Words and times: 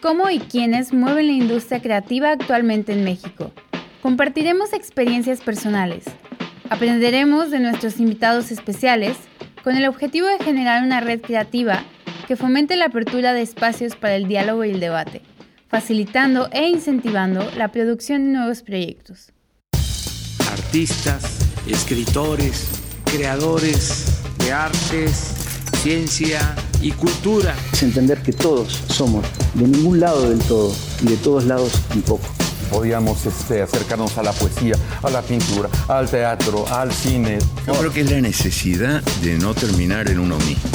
Cómo 0.00 0.30
y 0.30 0.38
quiénes 0.38 0.92
mueven 0.92 1.26
la 1.26 1.32
industria 1.32 1.80
creativa 1.80 2.30
actualmente 2.30 2.92
en 2.92 3.04
México. 3.04 3.52
Compartiremos 4.02 4.72
experiencias 4.72 5.40
personales. 5.40 6.04
Aprenderemos 6.70 7.50
de 7.50 7.60
nuestros 7.60 8.00
invitados 8.00 8.50
especiales 8.50 9.16
con 9.62 9.76
el 9.76 9.86
objetivo 9.86 10.26
de 10.26 10.42
generar 10.42 10.82
una 10.82 11.00
red 11.00 11.20
creativa 11.20 11.84
que 12.26 12.36
fomente 12.36 12.76
la 12.76 12.86
apertura 12.86 13.32
de 13.32 13.42
espacios 13.42 13.96
para 13.96 14.16
el 14.16 14.26
diálogo 14.26 14.64
y 14.64 14.70
el 14.70 14.80
debate, 14.80 15.22
facilitando 15.68 16.48
e 16.52 16.68
incentivando 16.68 17.50
la 17.56 17.68
producción 17.68 18.24
de 18.24 18.38
nuevos 18.38 18.62
proyectos. 18.62 19.32
Artistas, 20.50 21.38
escritores, 21.66 22.68
creadores 23.04 24.22
de 24.38 24.52
artes, 24.52 25.41
ciencia 25.82 26.54
y 26.80 26.92
cultura. 26.92 27.56
Es 27.72 27.82
entender 27.82 28.22
que 28.22 28.32
todos 28.32 28.72
somos 28.86 29.26
de 29.54 29.66
ningún 29.66 29.98
lado 29.98 30.30
del 30.30 30.38
todo 30.38 30.72
y 31.02 31.06
de 31.06 31.16
todos 31.16 31.44
lados 31.44 31.72
un 31.92 32.02
poco. 32.02 32.22
Podíamos 32.70 33.26
este, 33.26 33.62
acercarnos 33.62 34.16
a 34.16 34.22
la 34.22 34.30
poesía, 34.30 34.76
a 35.02 35.10
la 35.10 35.22
pintura, 35.22 35.68
al 35.88 36.08
teatro, 36.08 36.68
al 36.68 36.92
cine. 36.92 37.40
Yo 37.66 37.72
creo 37.74 37.92
que 37.92 38.02
es 38.02 38.10
la 38.12 38.20
necesidad 38.20 39.02
de 39.24 39.36
no 39.38 39.54
terminar 39.54 40.08
en 40.08 40.20
uno 40.20 40.36
mismo. 40.38 40.70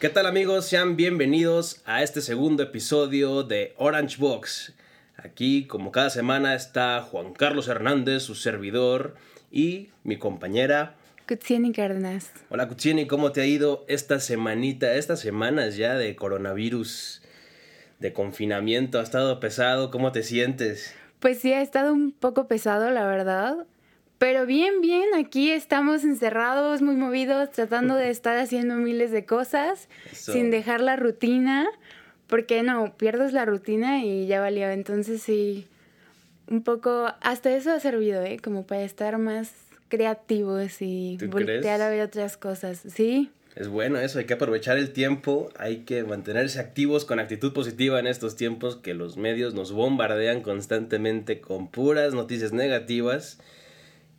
¿Qué 0.00 0.08
tal 0.08 0.26
amigos? 0.26 0.66
Sean 0.66 0.96
bienvenidos 0.96 1.82
a 1.84 2.02
este 2.02 2.20
segundo 2.20 2.64
episodio 2.64 3.44
de 3.44 3.74
Orange 3.76 4.16
Box. 4.18 4.72
Aquí, 5.16 5.66
como 5.66 5.92
cada 5.92 6.10
semana, 6.10 6.56
está 6.56 7.00
Juan 7.08 7.32
Carlos 7.32 7.68
Hernández, 7.68 8.24
su 8.24 8.34
servidor, 8.34 9.14
y 9.52 9.90
mi 10.02 10.16
compañera 10.16 10.96
Kutsieni 11.30 11.70
Cárdenas. 11.70 12.32
Hola 12.48 12.66
Kutsieni, 12.66 13.06
¿cómo 13.06 13.30
te 13.30 13.40
ha 13.40 13.46
ido 13.46 13.84
esta 13.86 14.18
semanita, 14.18 14.94
estas 14.94 15.20
semanas 15.20 15.76
ya 15.76 15.94
de 15.94 16.16
coronavirus, 16.16 17.22
de 18.00 18.12
confinamiento? 18.12 18.98
¿Ha 18.98 19.04
estado 19.04 19.38
pesado? 19.38 19.92
¿Cómo 19.92 20.10
te 20.10 20.24
sientes? 20.24 20.92
Pues 21.20 21.38
sí, 21.38 21.52
ha 21.52 21.62
estado 21.62 21.92
un 21.92 22.10
poco 22.10 22.48
pesado, 22.48 22.90
la 22.90 23.06
verdad. 23.06 23.64
Pero 24.18 24.44
bien, 24.44 24.80
bien, 24.80 25.04
aquí 25.16 25.52
estamos 25.52 26.02
encerrados, 26.02 26.82
muy 26.82 26.96
movidos, 26.96 27.52
tratando 27.52 27.94
de 27.94 28.10
estar 28.10 28.36
haciendo 28.36 28.74
miles 28.74 29.12
de 29.12 29.24
cosas 29.24 29.88
sin 30.10 30.50
dejar 30.50 30.80
la 30.80 30.96
rutina, 30.96 31.68
porque 32.26 32.64
no, 32.64 32.96
pierdes 32.96 33.32
la 33.32 33.44
rutina 33.44 34.02
y 34.02 34.26
ya 34.26 34.40
valió. 34.40 34.68
Entonces 34.68 35.22
sí, 35.22 35.68
un 36.48 36.64
poco, 36.64 37.06
hasta 37.20 37.54
eso 37.54 37.70
ha 37.70 37.78
servido, 37.78 38.20
¿eh? 38.20 38.40
Como 38.42 38.66
para 38.66 38.82
estar 38.82 39.16
más 39.18 39.69
creativos 39.90 40.80
y 40.80 41.18
voltear 41.26 41.82
a 41.82 41.90
ver 41.90 42.00
otras 42.00 42.38
cosas, 42.38 42.80
¿sí? 42.88 43.30
Es 43.56 43.68
bueno 43.68 43.98
eso, 43.98 44.20
hay 44.20 44.24
que 44.24 44.34
aprovechar 44.34 44.78
el 44.78 44.92
tiempo, 44.92 45.50
hay 45.58 45.78
que 45.78 46.04
mantenerse 46.04 46.60
activos 46.60 47.04
con 47.04 47.18
actitud 47.18 47.52
positiva 47.52 47.98
en 47.98 48.06
estos 48.06 48.36
tiempos 48.36 48.76
que 48.76 48.94
los 48.94 49.18
medios 49.18 49.52
nos 49.52 49.72
bombardean 49.72 50.40
constantemente 50.40 51.40
con 51.40 51.68
puras 51.68 52.14
noticias 52.14 52.52
negativas 52.52 53.38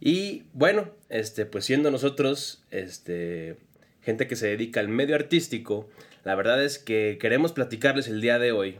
y 0.02 0.44
bueno, 0.53 0.89
este, 1.09 1.45
pues 1.45 1.64
siendo 1.64 1.92
nosotros, 1.92 2.64
este, 2.72 3.58
gente 4.02 4.27
que 4.27 4.36
se 4.36 4.47
dedica 4.47 4.80
al 4.80 4.89
medio 4.89 5.16
artístico, 5.16 5.88
la 6.23 6.33
verdad 6.33 6.64
es 6.64 6.80
que 6.80 7.19
queremos 7.22 7.53
platicarles 7.53 8.08
el 8.08 8.19
día 8.19 8.39
de 8.39 8.52
hoy. 8.52 8.80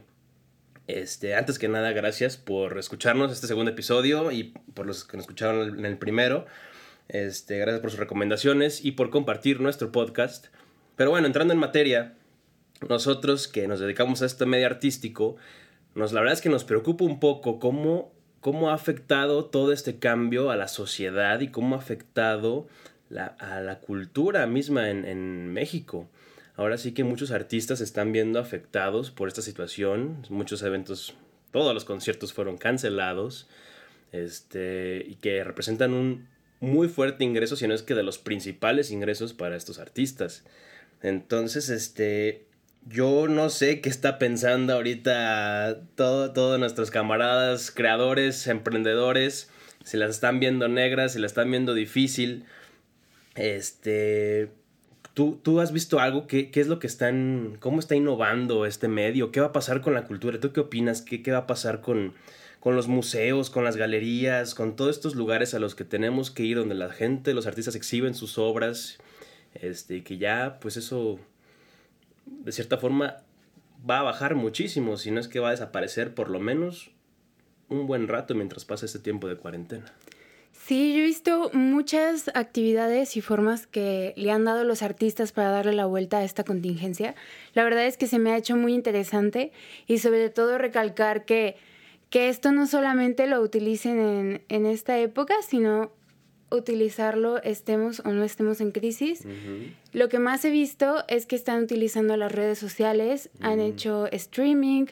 Este, 0.88 1.36
antes 1.36 1.60
que 1.60 1.68
nada, 1.68 1.92
gracias 1.92 2.36
por 2.36 2.76
escucharnos 2.76 3.30
este 3.30 3.46
segundo 3.46 3.70
episodio 3.70 4.32
y 4.32 4.52
por 4.74 4.84
los 4.84 5.04
que 5.04 5.16
nos 5.16 5.24
escucharon 5.24 5.78
en 5.78 5.86
el 5.86 5.96
primero. 5.96 6.44
Este, 7.08 7.58
gracias 7.58 7.80
por 7.80 7.90
sus 7.90 8.00
recomendaciones 8.00 8.84
y 8.84 8.92
por 8.92 9.10
compartir 9.10 9.60
nuestro 9.60 9.92
podcast. 9.92 10.46
Pero 10.96 11.10
bueno, 11.10 11.26
entrando 11.26 11.52
en 11.52 11.60
materia, 11.60 12.14
nosotros 12.88 13.48
que 13.48 13.68
nos 13.68 13.80
dedicamos 13.80 14.22
a 14.22 14.26
este 14.26 14.46
medio 14.46 14.66
artístico, 14.66 15.36
nos, 15.94 16.12
la 16.12 16.20
verdad 16.20 16.34
es 16.34 16.40
que 16.40 16.48
nos 16.48 16.64
preocupa 16.64 17.04
un 17.04 17.20
poco 17.20 17.58
cómo 17.58 18.12
cómo 18.42 18.70
ha 18.70 18.74
afectado 18.74 19.44
todo 19.44 19.72
este 19.72 20.00
cambio 20.00 20.50
a 20.50 20.56
la 20.56 20.66
sociedad 20.66 21.40
y 21.40 21.48
cómo 21.48 21.76
ha 21.76 21.78
afectado 21.78 22.66
a 23.38 23.60
la 23.60 23.78
cultura 23.78 24.46
misma 24.46 24.90
en, 24.90 25.52
México. 25.52 26.08
Ahora 26.56 26.76
sí 26.76 26.92
que 26.92 27.04
muchos 27.04 27.30
artistas 27.30 27.80
están 27.80 28.10
viendo 28.10 28.40
afectados 28.40 29.12
por 29.12 29.28
esta 29.28 29.42
situación, 29.42 30.26
muchos 30.28 30.62
eventos, 30.62 31.14
todos 31.52 31.72
los 31.72 31.84
conciertos 31.84 32.32
fueron 32.32 32.58
cancelados, 32.58 33.48
este, 34.10 35.06
y 35.08 35.14
que 35.14 35.44
representan 35.44 35.94
un 35.94 36.26
muy 36.62 36.88
fuerte 36.88 37.24
ingreso, 37.24 37.56
si 37.56 37.66
no 37.66 37.74
es 37.74 37.82
que 37.82 37.96
de 37.96 38.04
los 38.04 38.18
principales 38.18 38.92
ingresos 38.92 39.34
para 39.34 39.56
estos 39.56 39.80
artistas. 39.80 40.44
Entonces, 41.02 41.68
este, 41.68 42.46
yo 42.88 43.26
no 43.28 43.50
sé 43.50 43.80
qué 43.80 43.88
está 43.88 44.18
pensando 44.18 44.72
ahorita 44.72 45.80
todo, 45.96 46.32
todos 46.32 46.60
nuestros 46.60 46.92
camaradas, 46.92 47.72
creadores, 47.72 48.46
emprendedores, 48.46 49.50
si 49.84 49.96
las 49.96 50.10
están 50.10 50.38
viendo 50.38 50.68
negras, 50.68 51.14
si 51.14 51.18
las 51.18 51.32
están 51.32 51.50
viendo 51.50 51.74
difícil. 51.74 52.44
Este, 53.34 54.48
¿tú, 55.14 55.40
tú 55.42 55.58
has 55.58 55.72
visto 55.72 55.98
algo? 55.98 56.28
¿Qué, 56.28 56.52
¿Qué, 56.52 56.60
es 56.60 56.68
lo 56.68 56.78
que 56.78 56.86
están, 56.86 57.56
cómo 57.58 57.80
está 57.80 57.96
innovando 57.96 58.66
este 58.66 58.86
medio? 58.86 59.32
¿Qué 59.32 59.40
va 59.40 59.48
a 59.48 59.52
pasar 59.52 59.80
con 59.80 59.94
la 59.94 60.04
cultura? 60.04 60.38
¿Tú 60.38 60.52
qué 60.52 60.60
opinas? 60.60 61.02
¿Qué, 61.02 61.24
qué 61.24 61.32
va 61.32 61.38
a 61.38 61.46
pasar 61.48 61.80
con, 61.80 62.14
con 62.62 62.76
los 62.76 62.86
museos, 62.86 63.50
con 63.50 63.64
las 63.64 63.76
galerías, 63.76 64.54
con 64.54 64.76
todos 64.76 64.94
estos 64.94 65.16
lugares 65.16 65.52
a 65.52 65.58
los 65.58 65.74
que 65.74 65.82
tenemos 65.82 66.30
que 66.30 66.44
ir 66.44 66.56
donde 66.56 66.76
la 66.76 66.90
gente, 66.90 67.34
los 67.34 67.48
artistas 67.48 67.74
exhiben 67.74 68.14
sus 68.14 68.38
obras? 68.38 68.98
Este, 69.54 70.04
que 70.04 70.16
ya, 70.16 70.58
pues 70.60 70.76
eso 70.76 71.18
de 72.24 72.52
cierta 72.52 72.78
forma 72.78 73.16
va 73.88 73.98
a 73.98 74.02
bajar 74.02 74.36
muchísimo, 74.36 74.96
si 74.96 75.10
no 75.10 75.18
es 75.18 75.26
que 75.26 75.40
va 75.40 75.48
a 75.48 75.50
desaparecer 75.50 76.14
por 76.14 76.30
lo 76.30 76.38
menos 76.38 76.92
un 77.68 77.88
buen 77.88 78.06
rato 78.06 78.36
mientras 78.36 78.64
pasa 78.64 78.86
este 78.86 79.00
tiempo 79.00 79.26
de 79.26 79.34
cuarentena. 79.34 79.92
Sí, 80.52 80.92
yo 80.92 81.00
he 81.00 81.06
visto 81.06 81.50
muchas 81.54 82.30
actividades 82.34 83.16
y 83.16 83.22
formas 83.22 83.66
que 83.66 84.14
le 84.16 84.30
han 84.30 84.44
dado 84.44 84.62
los 84.62 84.82
artistas 84.82 85.32
para 85.32 85.50
darle 85.50 85.72
la 85.72 85.86
vuelta 85.86 86.18
a 86.18 86.24
esta 86.24 86.44
contingencia. 86.44 87.16
La 87.54 87.64
verdad 87.64 87.86
es 87.86 87.96
que 87.96 88.06
se 88.06 88.20
me 88.20 88.30
ha 88.30 88.36
hecho 88.36 88.54
muy 88.54 88.72
interesante 88.72 89.50
y 89.88 89.98
sobre 89.98 90.30
todo 90.30 90.58
recalcar 90.58 91.24
que, 91.24 91.56
que 92.12 92.28
esto 92.28 92.52
no 92.52 92.66
solamente 92.66 93.26
lo 93.26 93.40
utilicen 93.40 93.98
en, 93.98 94.42
en 94.50 94.66
esta 94.66 94.98
época, 94.98 95.34
sino 95.48 95.90
utilizarlo 96.50 97.42
estemos 97.42 98.00
o 98.00 98.12
no 98.12 98.22
estemos 98.22 98.60
en 98.60 98.70
crisis. 98.70 99.24
Lo 99.94 100.10
que 100.10 100.18
más 100.18 100.44
he 100.44 100.50
visto 100.50 101.04
es 101.08 101.24
que 101.24 101.36
están 101.36 101.62
utilizando 101.62 102.14
las 102.18 102.30
redes 102.30 102.58
sociales, 102.58 103.30
han 103.40 103.60
hecho 103.60 104.08
streaming, 104.12 104.88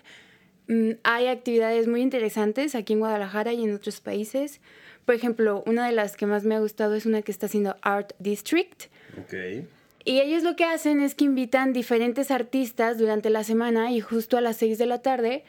mm, 0.69 0.93
hay 1.03 1.27
actividades 1.27 1.89
muy 1.89 2.01
interesantes 2.01 2.75
aquí 2.75 2.95
en 2.95 3.01
Guadalajara 3.01 3.53
y 3.53 3.65
en 3.65 3.75
otros 3.75 4.01
países. 4.01 4.63
Por 5.05 5.15
ejemplo, 5.15 5.63
una 5.67 5.87
de 5.87 5.93
las 5.93 6.17
que 6.17 6.25
más 6.25 6.45
me 6.45 6.55
ha 6.55 6.61
gustado 6.61 6.95
es 6.95 7.05
una 7.05 7.21
que 7.21 7.33
está 7.33 7.45
haciendo 7.45 7.77
Art 7.83 8.15
District. 8.19 8.85
Y 10.07 10.21
ellos 10.21 10.43
lo 10.43 10.57
que 10.57 10.65
hacen 10.65 11.03
es 11.03 11.15
que 11.15 11.27
invitan 11.27 11.75
diferentes 11.75 12.31
artistas 12.31 12.97
durante 12.97 13.29
la 13.29 13.45
semana 13.45 13.93
y 13.93 14.01
justo 14.01 14.39
a 14.39 14.41
las 14.41 14.57
6 14.57 14.79
de 14.79 14.87
la 14.87 15.03
tarde 15.03 15.45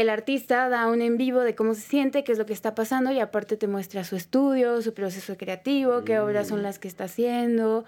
el 0.00 0.10
artista 0.10 0.68
da 0.68 0.86
un 0.86 1.02
en 1.02 1.16
vivo 1.16 1.40
de 1.40 1.56
cómo 1.56 1.74
se 1.74 1.80
siente, 1.80 2.22
qué 2.22 2.30
es 2.30 2.38
lo 2.38 2.46
que 2.46 2.52
está 2.52 2.76
pasando 2.76 3.10
y 3.10 3.18
aparte 3.18 3.56
te 3.56 3.66
muestra 3.66 4.04
su 4.04 4.14
estudio, 4.14 4.80
su 4.80 4.94
proceso 4.94 5.36
creativo, 5.36 6.04
qué 6.04 6.20
obras 6.20 6.46
son 6.46 6.62
las 6.62 6.78
que 6.78 6.86
está 6.86 7.04
haciendo 7.04 7.84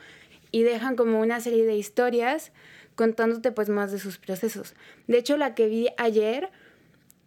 y 0.51 0.65
dejan 0.65 0.97
como 0.97 1.21
una 1.21 1.39
serie 1.41 1.65
de 1.65 1.77
historias 1.77 2.51
contándote 2.97 3.53
pues 3.53 3.69
más 3.69 3.93
de 3.93 4.01
sus 4.01 4.19
procesos. 4.19 4.75
De 5.07 5.19
hecho, 5.19 5.37
la 5.37 5.55
que 5.55 5.69
vi 5.69 5.87
ayer, 5.99 6.51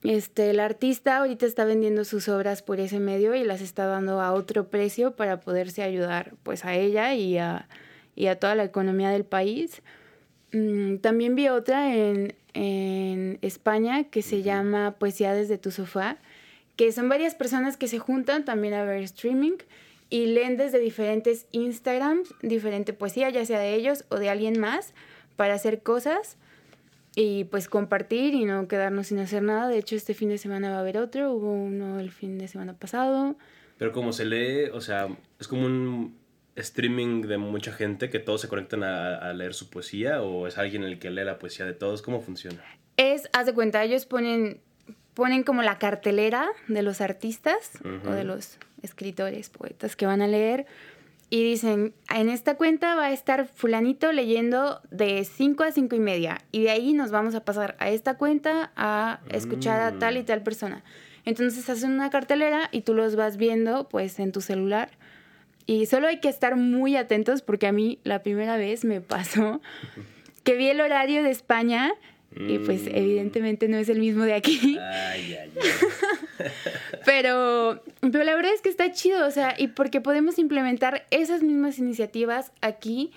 este, 0.03 0.49
el 0.49 0.59
artista 0.59 1.19
ahorita 1.19 1.45
está 1.45 1.63
vendiendo 1.63 2.03
sus 2.03 2.27
obras 2.27 2.61
por 2.61 2.81
ese 2.81 2.99
medio 2.99 3.35
y 3.35 3.45
las 3.45 3.61
está 3.61 3.85
dando 3.85 4.19
a 4.19 4.33
otro 4.33 4.67
precio 4.67 5.15
para 5.15 5.39
poderse 5.39 5.81
ayudar 5.81 6.33
pues 6.43 6.65
a 6.65 6.75
ella 6.75 7.13
y 7.13 7.37
a, 7.37 7.69
y 8.17 8.27
a 8.27 8.37
toda 8.37 8.53
la 8.53 8.65
economía 8.65 9.11
del 9.11 9.23
país. 9.23 9.81
Mm, 10.51 10.97
también 10.97 11.35
vi 11.35 11.47
otra 11.47 11.95
en, 11.95 12.35
en 12.53 13.39
España 13.41 14.05
que 14.05 14.21
se 14.21 14.43
llama 14.43 14.95
Poesía 14.99 15.33
desde 15.33 15.57
tu 15.57 15.71
sofá, 15.71 16.17
que 16.75 16.91
son 16.91 17.09
varias 17.09 17.35
personas 17.35 17.77
que 17.77 17.87
se 17.87 17.99
juntan 17.99 18.45
también 18.45 18.73
a 18.73 18.83
ver 18.83 19.03
streaming 19.03 19.57
y 20.09 20.27
leen 20.27 20.57
desde 20.57 20.79
diferentes 20.79 21.47
Instagrams 21.51 22.33
diferente 22.41 22.93
poesía, 22.93 23.29
ya 23.29 23.45
sea 23.45 23.59
de 23.59 23.73
ellos 23.73 24.05
o 24.09 24.17
de 24.17 24.29
alguien 24.29 24.59
más, 24.59 24.93
para 25.35 25.55
hacer 25.55 25.81
cosas 25.81 26.37
y 27.15 27.45
pues 27.45 27.67
compartir 27.67 28.33
y 28.33 28.45
no 28.45 28.67
quedarnos 28.67 29.07
sin 29.07 29.19
hacer 29.19 29.43
nada. 29.43 29.67
De 29.67 29.77
hecho, 29.77 29.95
este 29.95 30.13
fin 30.13 30.29
de 30.29 30.37
semana 30.37 30.69
va 30.69 30.77
a 30.77 30.79
haber 30.79 30.97
otro, 30.97 31.31
hubo 31.31 31.51
uno 31.51 31.99
el 31.99 32.11
fin 32.11 32.37
de 32.37 32.47
semana 32.47 32.73
pasado. 32.73 33.35
Pero 33.77 33.91
como 33.91 34.13
se 34.13 34.25
lee, 34.25 34.69
o 34.71 34.81
sea, 34.81 35.09
es 35.39 35.47
como 35.47 35.65
un 35.65 36.15
streaming 36.55 37.21
de 37.23 37.37
mucha 37.37 37.71
gente 37.71 38.09
que 38.09 38.19
todos 38.19 38.41
se 38.41 38.47
conectan 38.47 38.83
a, 38.83 39.33
leer 39.33 39.53
su 39.53 39.69
poesía 39.69 40.21
o 40.21 40.47
es 40.47 40.57
alguien 40.57 40.83
el 40.83 40.99
que 40.99 41.09
lee 41.09 41.23
la 41.23 41.39
poesía 41.39 41.65
de 41.65 41.73
todos? 41.73 42.01
¿Cómo 42.01 42.21
funciona? 42.21 42.63
Es, 42.97 43.29
haz 43.33 43.45
de 43.47 43.53
cuenta, 43.53 43.83
ellos 43.83 44.05
ponen, 44.05 44.61
ponen 45.13 45.43
como 45.43 45.63
la 45.63 45.79
cartelera 45.79 46.47
de 46.67 46.83
los 46.83 47.01
artistas 47.01 47.71
o 48.05 48.11
de 48.11 48.23
los 48.23 48.57
escritores, 48.81 49.49
poetas 49.49 49.95
que 49.95 50.05
van 50.05 50.21
a 50.21 50.27
leer 50.27 50.65
y 51.29 51.43
dicen, 51.43 51.95
en 52.13 52.29
esta 52.29 52.57
cuenta 52.57 52.93
va 52.93 53.05
a 53.05 53.11
estar 53.11 53.47
fulanito 53.47 54.11
leyendo 54.11 54.81
de 54.91 55.25
5 55.25 55.63
a 55.63 55.71
5 55.71 55.95
y 55.95 55.99
media 55.99 56.41
y 56.51 56.61
de 56.61 56.69
ahí 56.69 56.93
nos 56.93 57.09
vamos 57.09 57.33
a 57.33 57.43
pasar 57.43 57.75
a 57.79 57.89
esta 57.89 58.17
cuenta 58.17 58.71
a 58.75 59.21
escuchar 59.31 59.81
a 59.81 59.97
tal 59.97 60.17
y 60.17 60.21
Mm. 60.21 60.25
tal 60.25 60.43
persona. 60.43 60.83
Entonces 61.25 61.67
hacen 61.69 61.91
una 61.91 62.11
cartelera 62.11 62.69
y 62.71 62.81
tú 62.81 62.93
los 62.93 63.15
vas 63.15 63.37
viendo 63.37 63.89
pues 63.89 64.19
en 64.19 64.31
tu 64.31 64.41
celular 64.41 64.91
y 65.65 65.85
solo 65.85 66.07
hay 66.07 66.19
que 66.19 66.29
estar 66.29 66.55
muy 66.55 66.95
atentos 66.95 67.41
porque 67.41 67.67
a 67.67 67.71
mí 67.71 67.99
la 68.03 68.23
primera 68.23 68.57
vez 68.57 68.83
me 68.85 69.01
pasó 69.01 69.61
que 70.43 70.55
vi 70.55 70.67
el 70.69 70.81
horario 70.81 71.23
de 71.23 71.31
España 71.31 71.93
y 72.35 72.57
pues 72.59 72.83
Mm. 72.83 72.95
evidentemente 72.95 73.67
no 73.67 73.77
es 73.77 73.89
el 73.89 73.99
mismo 73.99 74.23
de 74.23 74.33
aquí. 74.33 74.77
Ay, 74.81 75.37
ay, 75.39 75.51
ay. 75.55 76.49
Pero, 77.05 77.83
pero 78.01 78.23
la 78.23 78.35
verdad 78.35 78.53
es 78.53 78.61
que 78.61 78.69
está 78.69 78.91
chido, 78.91 79.27
o 79.27 79.31
sea, 79.31 79.55
y 79.57 79.67
porque 79.67 80.01
podemos 80.01 80.39
implementar 80.39 81.05
esas 81.11 81.43
mismas 81.43 81.77
iniciativas 81.77 82.51
aquí 82.61 83.11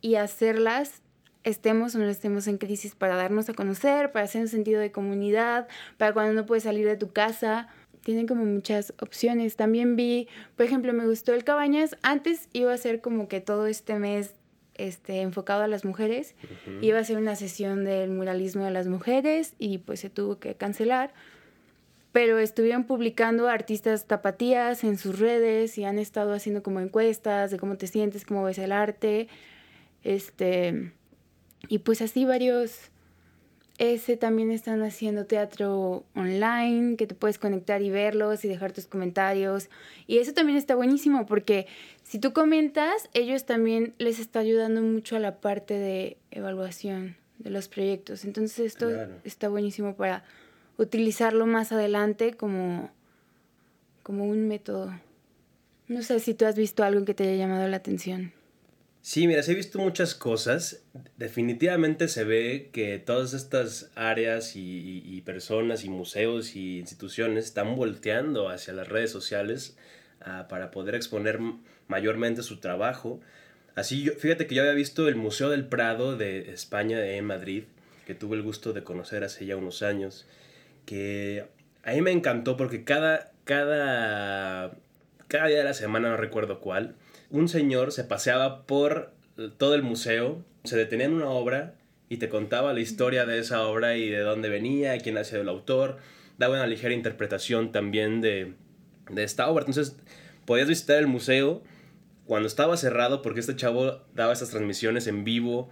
y 0.00 0.16
hacerlas, 0.16 1.02
estemos 1.44 1.94
o 1.94 1.98
no 1.98 2.08
estemos 2.08 2.46
en 2.48 2.58
crisis, 2.58 2.94
para 2.94 3.16
darnos 3.16 3.48
a 3.48 3.54
conocer, 3.54 4.12
para 4.12 4.24
hacer 4.24 4.42
un 4.42 4.48
sentido 4.48 4.80
de 4.80 4.92
comunidad, 4.92 5.68
para 5.96 6.12
cuando 6.12 6.32
no 6.34 6.44
puedes 6.46 6.64
salir 6.64 6.86
de 6.86 6.96
tu 6.96 7.12
casa. 7.12 7.68
Tienen 8.02 8.26
como 8.26 8.44
muchas 8.44 8.94
opciones. 9.00 9.56
También 9.56 9.96
vi, 9.96 10.28
por 10.56 10.66
ejemplo, 10.66 10.92
me 10.92 11.06
gustó 11.06 11.34
el 11.34 11.44
Cabañas. 11.44 11.96
Antes 12.02 12.48
iba 12.52 12.72
a 12.72 12.76
ser 12.76 13.00
como 13.00 13.28
que 13.28 13.40
todo 13.40 13.66
este 13.66 13.98
mes 13.98 14.34
este, 14.74 15.20
enfocado 15.20 15.62
a 15.62 15.68
las 15.68 15.84
mujeres. 15.84 16.34
Iba 16.80 16.98
a 16.98 17.04
ser 17.04 17.18
una 17.18 17.36
sesión 17.36 17.84
del 17.84 18.10
muralismo 18.10 18.64
de 18.64 18.70
las 18.70 18.86
mujeres 18.86 19.54
y 19.58 19.78
pues 19.78 20.00
se 20.00 20.10
tuvo 20.10 20.38
que 20.38 20.54
cancelar 20.54 21.12
pero 22.12 22.38
estuvieron 22.38 22.84
publicando 22.84 23.48
artistas 23.48 24.06
tapatías 24.06 24.82
en 24.82 24.98
sus 24.98 25.18
redes 25.18 25.78
y 25.78 25.84
han 25.84 25.98
estado 25.98 26.32
haciendo 26.32 26.62
como 26.62 26.80
encuestas 26.80 27.50
de 27.50 27.58
cómo 27.58 27.76
te 27.76 27.86
sientes, 27.86 28.24
cómo 28.24 28.42
ves 28.42 28.58
el 28.58 28.72
arte. 28.72 29.28
Este, 30.02 30.92
y 31.68 31.78
pues 31.78 32.02
así 32.02 32.24
varios. 32.24 32.90
Ese 33.80 34.18
también 34.18 34.50
están 34.50 34.82
haciendo 34.82 35.24
teatro 35.24 36.04
online, 36.14 36.96
que 36.98 37.06
te 37.06 37.14
puedes 37.14 37.38
conectar 37.38 37.80
y 37.80 37.88
verlos 37.88 38.44
y 38.44 38.48
dejar 38.48 38.72
tus 38.72 38.84
comentarios. 38.84 39.70
Y 40.06 40.18
eso 40.18 40.34
también 40.34 40.58
está 40.58 40.74
buenísimo 40.74 41.24
porque 41.24 41.66
si 42.02 42.18
tú 42.18 42.34
comentas, 42.34 43.08
ellos 43.14 43.46
también 43.46 43.94
les 43.96 44.18
está 44.18 44.40
ayudando 44.40 44.82
mucho 44.82 45.16
a 45.16 45.18
la 45.18 45.40
parte 45.40 45.72
de 45.78 46.18
evaluación 46.30 47.16
de 47.38 47.48
los 47.48 47.68
proyectos. 47.68 48.26
Entonces 48.26 48.58
esto 48.58 48.86
Claro. 48.90 49.14
está 49.24 49.48
buenísimo 49.48 49.94
para 49.96 50.24
utilizarlo 50.76 51.46
más 51.46 51.72
adelante 51.72 52.34
como, 52.34 52.90
como 54.02 54.24
un 54.26 54.46
método. 54.46 54.92
No 55.88 56.02
sé 56.02 56.20
si 56.20 56.34
tú 56.34 56.44
has 56.44 56.54
visto 56.54 56.84
algo 56.84 57.06
que 57.06 57.14
te 57.14 57.22
haya 57.24 57.36
llamado 57.46 57.66
la 57.66 57.78
atención. 57.78 58.34
Sí, 59.02 59.26
mira, 59.26 59.40
he 59.46 59.54
visto 59.54 59.78
muchas 59.78 60.14
cosas. 60.14 60.82
Definitivamente 61.16 62.06
se 62.08 62.24
ve 62.24 62.68
que 62.72 62.98
todas 62.98 63.32
estas 63.32 63.90
áreas 63.94 64.56
y, 64.56 65.02
y- 65.04 65.20
personas 65.22 65.84
y 65.84 65.88
museos 65.88 66.54
y 66.56 66.78
instituciones 66.80 67.46
están 67.46 67.76
volteando 67.76 68.48
hacia 68.50 68.74
las 68.74 68.88
redes 68.88 69.10
sociales 69.10 69.76
ah, 70.20 70.46
para 70.48 70.70
poder 70.70 70.94
exponer 70.94 71.38
mayormente 71.88 72.42
su 72.42 72.60
trabajo. 72.60 73.20
Así, 73.74 74.10
fíjate 74.10 74.46
que 74.46 74.54
yo 74.54 74.62
había 74.62 74.74
visto 74.74 75.08
el 75.08 75.16
Museo 75.16 75.48
del 75.50 75.66
Prado 75.66 76.16
de 76.16 76.52
España, 76.52 77.02
en 77.06 77.24
Madrid, 77.24 77.64
que 78.06 78.14
tuve 78.14 78.36
el 78.36 78.42
gusto 78.42 78.72
de 78.74 78.82
conocer 78.84 79.24
hace 79.24 79.46
ya 79.46 79.56
unos 79.56 79.82
años, 79.82 80.26
que 80.86 81.46
a 81.84 81.92
mí 81.92 82.02
me 82.02 82.10
encantó 82.10 82.56
porque 82.56 82.84
cada, 82.84 83.32
cada, 83.44 84.72
cada 85.28 85.46
día 85.46 85.58
de 85.58 85.64
la 85.64 85.74
semana, 85.74 86.10
no 86.10 86.16
recuerdo 86.16 86.60
cuál, 86.60 86.96
un 87.30 87.48
señor 87.48 87.92
se 87.92 88.04
paseaba 88.04 88.66
por 88.66 89.12
todo 89.58 89.74
el 89.74 89.82
museo, 89.82 90.44
se 90.64 90.76
detenía 90.76 91.06
en 91.06 91.14
una 91.14 91.28
obra 91.28 91.74
y 92.08 92.18
te 92.18 92.28
contaba 92.28 92.72
la 92.72 92.80
historia 92.80 93.24
de 93.24 93.38
esa 93.38 93.66
obra 93.66 93.96
y 93.96 94.08
de 94.08 94.20
dónde 94.20 94.48
venía, 94.48 94.98
quién 94.98 95.16
ha 95.16 95.24
sido 95.24 95.42
el 95.42 95.48
autor, 95.48 95.98
daba 96.38 96.56
una 96.56 96.66
ligera 96.66 96.92
interpretación 96.92 97.72
también 97.72 98.20
de, 98.20 98.54
de 99.08 99.24
esta 99.24 99.48
obra. 99.48 99.64
Entonces, 99.66 99.96
podías 100.44 100.68
visitar 100.68 100.98
el 100.98 101.06
museo 101.06 101.62
cuando 102.26 102.48
estaba 102.48 102.76
cerrado, 102.76 103.22
porque 103.22 103.40
este 103.40 103.56
chavo 103.56 104.02
daba 104.14 104.32
estas 104.32 104.50
transmisiones 104.50 105.06
en 105.06 105.24
vivo 105.24 105.70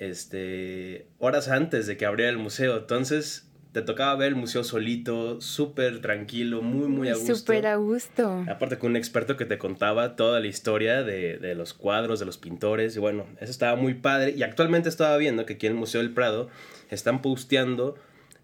este, 0.00 1.06
horas 1.18 1.48
antes 1.48 1.86
de 1.86 1.96
que 1.96 2.06
abriera 2.06 2.30
el 2.30 2.38
museo. 2.38 2.78
Entonces, 2.78 3.49
te 3.72 3.82
tocaba 3.82 4.16
ver 4.16 4.28
el 4.28 4.34
museo 4.34 4.64
solito, 4.64 5.40
súper 5.40 6.00
tranquilo, 6.00 6.60
muy, 6.60 6.88
muy 6.88 7.08
a 7.08 7.14
gusto. 7.14 7.36
Súper 7.36 7.66
a 7.66 7.76
gusto. 7.76 8.44
Aparte 8.48 8.78
con 8.78 8.90
un 8.90 8.96
experto 8.96 9.36
que 9.36 9.44
te 9.44 9.58
contaba 9.58 10.16
toda 10.16 10.40
la 10.40 10.48
historia 10.48 11.04
de, 11.04 11.38
de 11.38 11.54
los 11.54 11.72
cuadros, 11.72 12.18
de 12.18 12.26
los 12.26 12.36
pintores, 12.36 12.96
y 12.96 12.98
bueno, 12.98 13.26
eso 13.40 13.50
estaba 13.50 13.76
muy 13.76 13.94
padre. 13.94 14.34
Y 14.36 14.42
actualmente 14.42 14.88
estaba 14.88 15.16
viendo 15.18 15.46
que 15.46 15.54
aquí 15.54 15.66
en 15.66 15.74
el 15.74 15.78
Museo 15.78 16.00
del 16.00 16.12
Prado 16.12 16.48
están 16.90 17.22
posteando, 17.22 17.94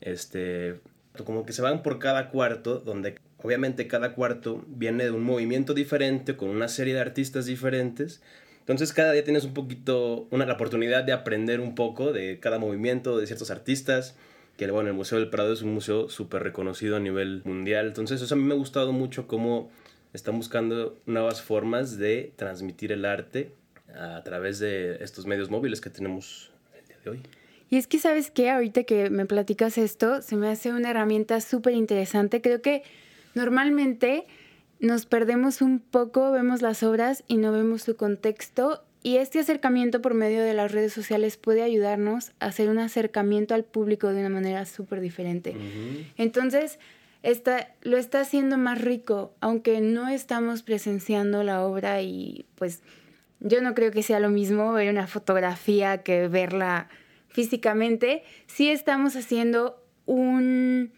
este, 0.00 0.78
como 1.24 1.44
que 1.44 1.52
se 1.52 1.62
van 1.62 1.82
por 1.82 1.98
cada 1.98 2.28
cuarto, 2.28 2.78
donde 2.78 3.16
obviamente 3.42 3.88
cada 3.88 4.12
cuarto 4.12 4.64
viene 4.68 5.04
de 5.04 5.10
un 5.10 5.24
movimiento 5.24 5.74
diferente, 5.74 6.36
con 6.36 6.50
una 6.50 6.68
serie 6.68 6.94
de 6.94 7.00
artistas 7.00 7.46
diferentes. 7.46 8.22
Entonces 8.60 8.92
cada 8.92 9.10
día 9.10 9.24
tienes 9.24 9.44
un 9.44 9.54
poquito, 9.54 10.28
una 10.30 10.46
la 10.46 10.54
oportunidad 10.54 11.02
de 11.02 11.12
aprender 11.12 11.58
un 11.58 11.74
poco 11.74 12.12
de 12.12 12.38
cada 12.38 12.60
movimiento, 12.60 13.18
de 13.18 13.26
ciertos 13.26 13.50
artistas 13.50 14.16
que 14.56 14.70
bueno, 14.70 14.88
el 14.88 14.94
Museo 14.94 15.18
del 15.18 15.28
Prado 15.28 15.52
es 15.52 15.62
un 15.62 15.74
museo 15.74 16.08
súper 16.08 16.42
reconocido 16.42 16.96
a 16.96 17.00
nivel 17.00 17.42
mundial. 17.44 17.86
Entonces, 17.86 18.22
eso 18.22 18.34
a 18.34 18.38
mí 18.38 18.44
me 18.44 18.54
ha 18.54 18.56
gustado 18.56 18.92
mucho 18.92 19.26
cómo 19.26 19.70
están 20.12 20.36
buscando 20.36 20.98
nuevas 21.04 21.42
formas 21.42 21.98
de 21.98 22.32
transmitir 22.36 22.92
el 22.92 23.04
arte 23.04 23.52
a 23.94 24.22
través 24.24 24.58
de 24.58 24.96
estos 25.02 25.26
medios 25.26 25.50
móviles 25.50 25.80
que 25.80 25.90
tenemos 25.90 26.50
el 26.78 26.86
día 26.86 26.96
de 27.04 27.10
hoy. 27.10 27.22
Y 27.68 27.76
es 27.76 27.86
que, 27.86 27.98
¿sabes 27.98 28.30
qué? 28.30 28.50
Ahorita 28.50 28.84
que 28.84 29.10
me 29.10 29.26
platicas 29.26 29.76
esto, 29.76 30.22
se 30.22 30.36
me 30.36 30.48
hace 30.48 30.72
una 30.72 30.90
herramienta 30.90 31.40
súper 31.40 31.74
interesante. 31.74 32.40
Creo 32.40 32.62
que 32.62 32.82
normalmente 33.34 34.26
nos 34.78 35.04
perdemos 35.06 35.60
un 35.62 35.80
poco, 35.80 36.30
vemos 36.30 36.62
las 36.62 36.82
obras 36.82 37.24
y 37.26 37.36
no 37.36 37.52
vemos 37.52 37.82
su 37.82 37.96
contexto. 37.96 38.85
Y 39.06 39.18
este 39.18 39.38
acercamiento 39.38 40.02
por 40.02 40.14
medio 40.14 40.42
de 40.42 40.52
las 40.52 40.72
redes 40.72 40.92
sociales 40.92 41.36
puede 41.36 41.62
ayudarnos 41.62 42.32
a 42.40 42.46
hacer 42.46 42.68
un 42.68 42.80
acercamiento 42.80 43.54
al 43.54 43.62
público 43.62 44.08
de 44.08 44.18
una 44.18 44.30
manera 44.30 44.66
súper 44.66 45.00
diferente. 45.00 45.54
Entonces, 46.16 46.80
está, 47.22 47.72
lo 47.82 47.98
está 47.98 48.18
haciendo 48.18 48.58
más 48.58 48.82
rico, 48.82 49.32
aunque 49.38 49.80
no 49.80 50.08
estamos 50.08 50.64
presenciando 50.64 51.44
la 51.44 51.64
obra 51.64 52.02
y 52.02 52.46
pues 52.56 52.82
yo 53.38 53.62
no 53.62 53.74
creo 53.74 53.92
que 53.92 54.02
sea 54.02 54.18
lo 54.18 54.28
mismo 54.28 54.72
ver 54.72 54.90
una 54.90 55.06
fotografía 55.06 55.98
que 55.98 56.26
verla 56.26 56.88
físicamente. 57.28 58.24
Sí 58.48 58.70
estamos 58.70 59.14
haciendo 59.14 59.80
un 60.06 60.90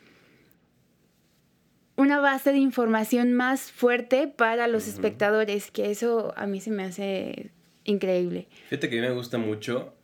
una 1.96 2.20
base 2.20 2.52
de 2.52 2.58
información 2.58 3.34
más 3.34 3.70
fuerte 3.70 4.28
para 4.28 4.66
los 4.66 4.88
espectadores, 4.88 5.70
que 5.70 5.90
eso 5.90 6.32
a 6.38 6.46
mí 6.46 6.62
se 6.62 6.70
me 6.70 6.84
hace 6.84 7.50
increíble. 7.88 8.46
Fíjate 8.68 8.88
que 8.88 8.98
a 8.98 9.02
mí 9.02 9.08
me 9.08 9.14
gusta 9.14 9.38
mucho 9.38 9.94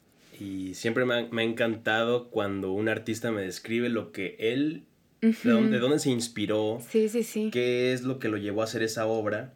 y 0.40 0.74
siempre 0.74 1.04
me 1.04 1.14
ha, 1.14 1.28
me 1.30 1.42
ha 1.42 1.44
encantado 1.44 2.28
cuando 2.30 2.72
un 2.72 2.88
artista 2.88 3.30
me 3.30 3.42
describe 3.42 3.88
lo 3.88 4.10
que 4.12 4.36
él, 4.38 4.84
de, 5.20 5.32
dónde, 5.44 5.70
de 5.70 5.78
dónde 5.78 5.98
se 6.00 6.10
inspiró, 6.10 6.80
Sí, 6.88 7.08
sí, 7.08 7.22
sí. 7.22 7.50
qué 7.52 7.92
es 7.92 8.02
lo 8.02 8.18
que 8.18 8.28
lo 8.28 8.36
llevó 8.36 8.60
a 8.62 8.64
hacer 8.64 8.82
esa 8.82 9.06
obra. 9.06 9.54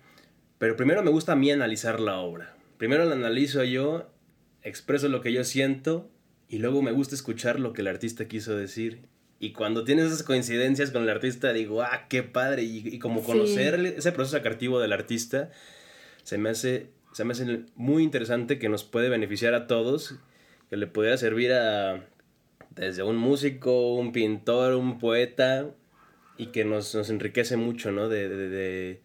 Pero 0.58 0.76
primero 0.76 1.02
me 1.02 1.10
gusta 1.10 1.32
a 1.32 1.36
mí 1.36 1.50
analizar 1.50 2.00
la 2.00 2.18
obra. 2.18 2.54
Primero 2.78 3.04
la 3.04 3.14
analizo 3.14 3.62
yo, 3.64 4.08
expreso 4.62 5.08
lo 5.08 5.20
que 5.20 5.32
yo 5.32 5.44
siento 5.44 6.08
y 6.48 6.58
luego 6.58 6.80
me 6.82 6.92
gusta 6.92 7.14
escuchar 7.14 7.60
lo 7.60 7.72
que 7.72 7.82
el 7.82 7.88
artista 7.88 8.26
quiso 8.28 8.56
decir. 8.56 9.00
Y 9.40 9.52
cuando 9.52 9.84
tienes 9.84 10.06
esas 10.06 10.22
coincidencias 10.24 10.90
con 10.90 11.02
el 11.04 11.10
artista, 11.10 11.52
digo, 11.52 11.82
ah, 11.82 12.06
qué 12.08 12.22
padre. 12.24 12.64
Y, 12.64 12.82
y 12.88 12.98
como 12.98 13.20
Sí. 13.20 13.26
conocer 13.26 13.78
ese 13.96 14.10
proceso 14.10 14.40
creativo 14.42 14.80
del 14.80 14.92
artista, 14.92 15.50
se 16.24 16.38
me 16.38 16.48
hace, 16.50 16.88
se 17.18 17.24
me 17.24 17.32
hace 17.32 17.62
muy 17.74 18.04
interesante 18.04 18.60
que 18.60 18.68
nos 18.68 18.84
puede 18.84 19.08
beneficiar 19.08 19.52
a 19.52 19.66
todos, 19.66 20.14
que 20.70 20.76
le 20.76 20.86
pudiera 20.86 21.16
servir 21.16 21.52
a 21.52 22.04
desde 22.76 23.02
un 23.02 23.16
músico, 23.16 23.96
un 23.96 24.12
pintor, 24.12 24.74
un 24.74 25.00
poeta, 25.00 25.66
y 26.36 26.46
que 26.52 26.64
nos, 26.64 26.94
nos 26.94 27.10
enriquece 27.10 27.56
mucho, 27.56 27.90
¿no? 27.90 28.08
De, 28.08 28.28
de- 28.28 29.00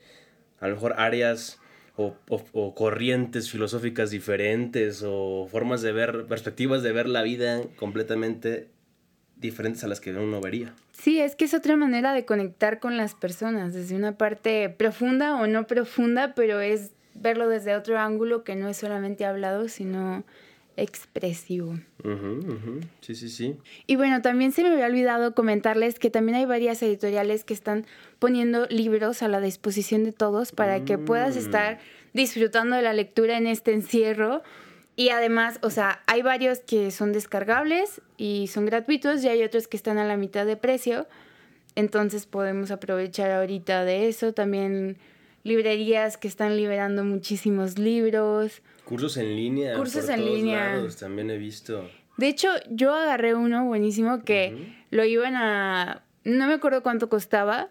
a 0.60 0.68
lo 0.68 0.76
mejor 0.76 0.94
áreas 1.00 1.60
o, 1.96 2.16
o- 2.30 2.46
o 2.54 2.76
corrientes 2.76 3.50
filosóficas 3.50 4.12
diferentes 4.12 5.02
o 5.04 5.48
formas 5.50 5.82
de 5.82 5.92
ver, 5.92 6.28
perspectivas 6.28 6.84
de 6.84 6.92
ver 6.92 7.10
la 7.10 7.24
vida 7.24 7.64
completamente 7.78 8.68
diferentes 9.38 9.84
a 9.84 9.88
las 9.88 10.00
que 10.00 10.12
uno 10.14 10.40
vería. 10.40 10.76
Sí, 10.92 11.20
es 11.20 11.36
que 11.36 11.46
es 11.46 11.56
otra 11.56 11.76
manera 11.78 12.14
de 12.14 12.26
conectar 12.26 12.80
con 12.80 12.96
las 12.96 13.16
personas, 13.16 13.74
desde 13.74 13.96
una 13.96 14.20
parte 14.20 14.70
profunda 14.70 15.42
o 15.42 15.48
no 15.48 15.66
profunda, 15.66 16.36
pero 16.36 16.62
es 16.62 16.92
verlo 17.24 17.48
desde 17.48 17.76
otro 17.76 17.98
ángulo 17.98 18.44
que 18.44 18.56
no 18.56 18.70
es 18.70 18.78
solamente 18.78 19.26
hablado, 19.26 19.68
sino 19.70 20.24
expresivo. 20.76 21.76
Sí, 23.02 23.16
sí, 23.16 23.30
sí. 23.30 23.58
Y 23.88 23.96
bueno, 23.96 24.22
también 24.22 24.52
se 24.52 24.64
me 24.64 24.70
había 24.70 24.86
olvidado 24.86 25.34
comentarles 25.36 26.00
que 26.00 26.10
también 26.10 26.38
hay 26.38 26.46
varias 26.46 26.82
editoriales 26.82 27.44
que 27.44 27.54
están 27.54 27.86
poniendo 28.20 28.66
libros 28.68 29.22
a 29.24 29.28
la 29.28 29.40
disposición 29.40 30.04
de 30.04 30.12
todos 30.12 30.52
para 30.52 30.84
que 30.84 30.98
puedas 30.98 31.36
mm. 31.36 31.40
estar 31.40 31.80
disfrutando 32.14 32.76
de 32.76 32.82
la 32.82 32.94
lectura 32.94 33.38
en 33.38 33.48
este 33.48 33.74
encierro. 33.74 34.44
Y 34.96 35.10
además, 35.10 35.60
o 35.62 35.70
sea, 35.70 36.04
hay 36.06 36.22
varios 36.22 36.60
que 36.60 36.92
son 36.92 37.14
descargables 37.14 38.02
y 38.18 38.48
son 38.48 38.66
gratuitos 38.66 39.24
y 39.24 39.28
hay 39.28 39.44
otros 39.44 39.68
que 39.68 39.78
están 39.78 39.98
a 39.98 40.06
la 40.06 40.18
mitad 40.18 40.46
de 40.46 40.58
precio. 40.58 41.08
Entonces 41.76 42.26
podemos 42.28 42.70
aprovechar 42.70 43.32
ahorita 43.32 43.86
de 43.86 44.08
eso. 44.08 44.34
También 44.34 44.98
librerías 45.44 46.18
que 46.18 46.28
están 46.28 46.58
liberando 46.58 47.04
muchísimos 47.04 47.78
libros. 47.78 48.62
Cursos 48.86 49.18
en 49.18 49.36
línea. 49.36 49.76
Cursos 49.76 50.10
en 50.10 50.26
línea. 50.26 50.82
también 51.00 51.30
he 51.30 51.38
visto. 51.38 51.90
De 52.18 52.28
hecho, 52.28 52.50
yo 52.70 52.94
agarré 52.94 53.34
uno 53.34 53.66
buenísimo 53.66 54.24
que 54.24 54.74
lo 54.92 55.04
iban 55.04 55.36
a... 55.36 56.04
No 56.24 56.48
me 56.48 56.54
acuerdo 56.54 56.84
cuánto 56.84 57.10
costaba, 57.10 57.70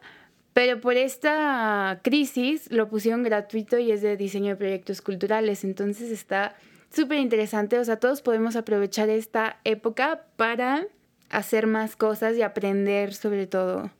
pero 0.52 0.80
por 0.80 0.96
esta 0.96 2.00
crisis 2.02 2.70
lo 2.70 2.88
pusieron 2.88 3.22
gratuito 3.22 3.78
y 3.78 3.92
es 3.92 4.02
de 4.02 4.16
diseño 4.16 4.50
de 4.50 4.56
proyectos 4.56 5.00
culturales. 5.00 5.64
Entonces 5.64 6.10
está 6.10 6.56
súper 6.90 7.18
interesante. 7.18 7.78
O 7.78 7.84
sea, 7.84 7.98
todos 7.98 8.20
podemos 8.20 8.56
aprovechar 8.56 9.08
esta 9.08 9.60
época 9.64 10.26
para 10.36 10.86
hacer 11.30 11.66
más 11.66 11.96
cosas 11.96 12.36
y 12.36 12.42
aprender 12.42 13.14
sobre 13.14 13.46
todo. 13.46 13.90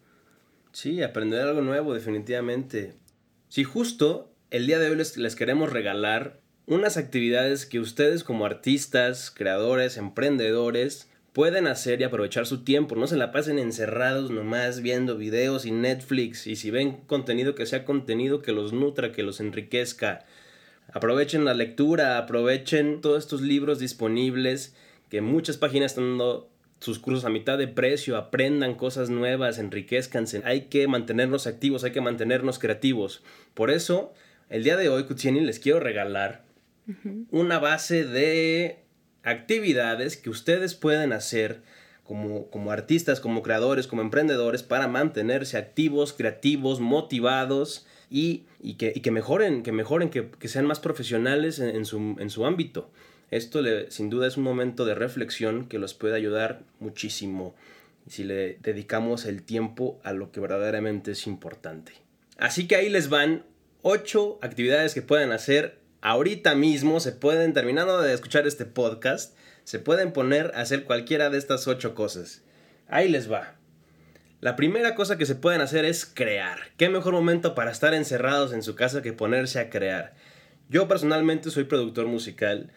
Sí, 0.72 1.02
aprender 1.02 1.40
algo 1.40 1.62
nuevo, 1.62 1.94
definitivamente. 1.94 2.94
Si 3.52 3.64
justo 3.64 4.32
el 4.50 4.66
día 4.66 4.78
de 4.78 4.88
hoy 4.88 4.96
les, 4.96 5.36
queremos 5.36 5.70
regalar 5.70 6.40
unas 6.64 6.96
actividades 6.96 7.66
que 7.66 7.80
ustedes 7.80 8.24
como 8.24 8.46
artistas, 8.46 9.30
creadores, 9.30 9.98
emprendedores 9.98 11.10
pueden 11.34 11.66
hacer 11.66 12.00
y 12.00 12.04
aprovechar 12.04 12.46
su 12.46 12.64
tiempo. 12.64 12.96
No 12.96 13.06
se 13.06 13.18
la 13.18 13.30
pasen 13.30 13.58
encerrados 13.58 14.30
nomás 14.30 14.80
viendo 14.80 15.18
videos 15.18 15.66
y 15.66 15.70
Netflix. 15.70 16.46
Y 16.46 16.56
si 16.56 16.70
ven 16.70 17.02
contenido 17.06 17.54
que 17.54 17.66
sea 17.66 17.84
contenido 17.84 18.40
que 18.40 18.52
los 18.52 18.72
nutra, 18.72 19.12
que 19.12 19.22
los 19.22 19.38
enriquezca. 19.38 20.24
Aprovechen 20.90 21.44
la 21.44 21.52
lectura, 21.52 22.16
aprovechen 22.16 23.02
todos 23.02 23.18
estos 23.18 23.42
libros 23.42 23.78
disponibles 23.78 24.74
que 25.10 25.20
muchas 25.20 25.58
páginas 25.58 25.92
están 25.92 26.16
dando 26.16 26.51
sus 26.82 26.98
cursos 26.98 27.24
a 27.24 27.30
mitad 27.30 27.58
de 27.58 27.68
precio, 27.68 28.16
aprendan 28.16 28.74
cosas 28.74 29.08
nuevas, 29.08 29.58
enriquezcanse. 29.58 30.42
Hay 30.44 30.62
que 30.62 30.88
mantenernos 30.88 31.46
activos, 31.46 31.84
hay 31.84 31.92
que 31.92 32.00
mantenernos 32.00 32.58
creativos. 32.58 33.22
Por 33.54 33.70
eso, 33.70 34.12
el 34.50 34.64
día 34.64 34.76
de 34.76 34.88
hoy, 34.88 35.04
Kutsieni, 35.04 35.40
les 35.42 35.60
quiero 35.60 35.78
regalar 35.78 36.42
una 37.30 37.60
base 37.60 38.04
de 38.04 38.80
actividades 39.22 40.16
que 40.16 40.28
ustedes 40.28 40.74
pueden 40.74 41.12
hacer 41.12 41.62
como, 42.02 42.50
como, 42.50 42.72
artistas, 42.72 43.20
como 43.20 43.42
creadores, 43.42 43.86
como 43.86 44.02
emprendedores 44.02 44.64
para 44.64 44.88
mantenerse 44.88 45.58
activos, 45.58 46.12
creativos, 46.12 46.80
motivados 46.80 47.86
y, 48.10 48.42
que, 48.76 48.92
que, 48.94 49.10
mejoren, 49.12 49.62
que 49.62 49.70
mejoren, 49.70 50.10
que, 50.10 50.48
sean 50.48 50.66
más 50.66 50.80
profesionales 50.80 51.60
en, 51.60 51.84
su, 51.84 52.16
en 52.18 52.28
su 52.28 52.44
ámbito. 52.44 52.90
Esto 53.32 53.62
sin 53.88 54.10
duda 54.10 54.26
es 54.26 54.36
un 54.36 54.42
momento 54.42 54.84
de 54.84 54.94
reflexión 54.94 55.66
que 55.66 55.78
los 55.78 55.94
puede 55.94 56.14
ayudar 56.14 56.60
muchísimo 56.80 57.54
si 58.06 58.24
le 58.24 58.58
dedicamos 58.60 59.24
el 59.24 59.42
tiempo 59.42 59.98
a 60.04 60.12
lo 60.12 60.30
que 60.30 60.40
verdaderamente 60.40 61.12
es 61.12 61.26
importante. 61.26 61.92
Así 62.36 62.68
que 62.68 62.76
ahí 62.76 62.90
les 62.90 63.08
van 63.08 63.46
ocho 63.80 64.38
actividades 64.42 64.92
que 64.92 65.00
pueden 65.00 65.32
hacer 65.32 65.78
ahorita 66.02 66.54
mismo. 66.54 67.00
Se 67.00 67.12
pueden, 67.12 67.54
terminando 67.54 68.02
de 68.02 68.12
escuchar 68.12 68.46
este 68.46 68.66
podcast, 68.66 69.34
se 69.64 69.78
pueden 69.78 70.12
poner 70.12 70.52
a 70.54 70.60
hacer 70.60 70.84
cualquiera 70.84 71.30
de 71.30 71.38
estas 71.38 71.66
ocho 71.66 71.94
cosas. 71.94 72.42
Ahí 72.86 73.08
les 73.08 73.32
va. 73.32 73.54
La 74.42 74.56
primera 74.56 74.94
cosa 74.94 75.16
que 75.16 75.24
se 75.24 75.36
pueden 75.36 75.62
hacer 75.62 75.86
es 75.86 76.04
crear. 76.04 76.58
¿Qué 76.76 76.90
mejor 76.90 77.14
momento 77.14 77.54
para 77.54 77.70
estar 77.70 77.94
encerrados 77.94 78.52
en 78.52 78.62
su 78.62 78.74
casa 78.74 79.00
que 79.00 79.14
ponerse 79.14 79.58
a 79.58 79.70
crear? 79.70 80.12
Yo 80.68 80.86
personalmente 80.86 81.50
soy 81.50 81.64
productor 81.64 82.08
musical 82.08 82.70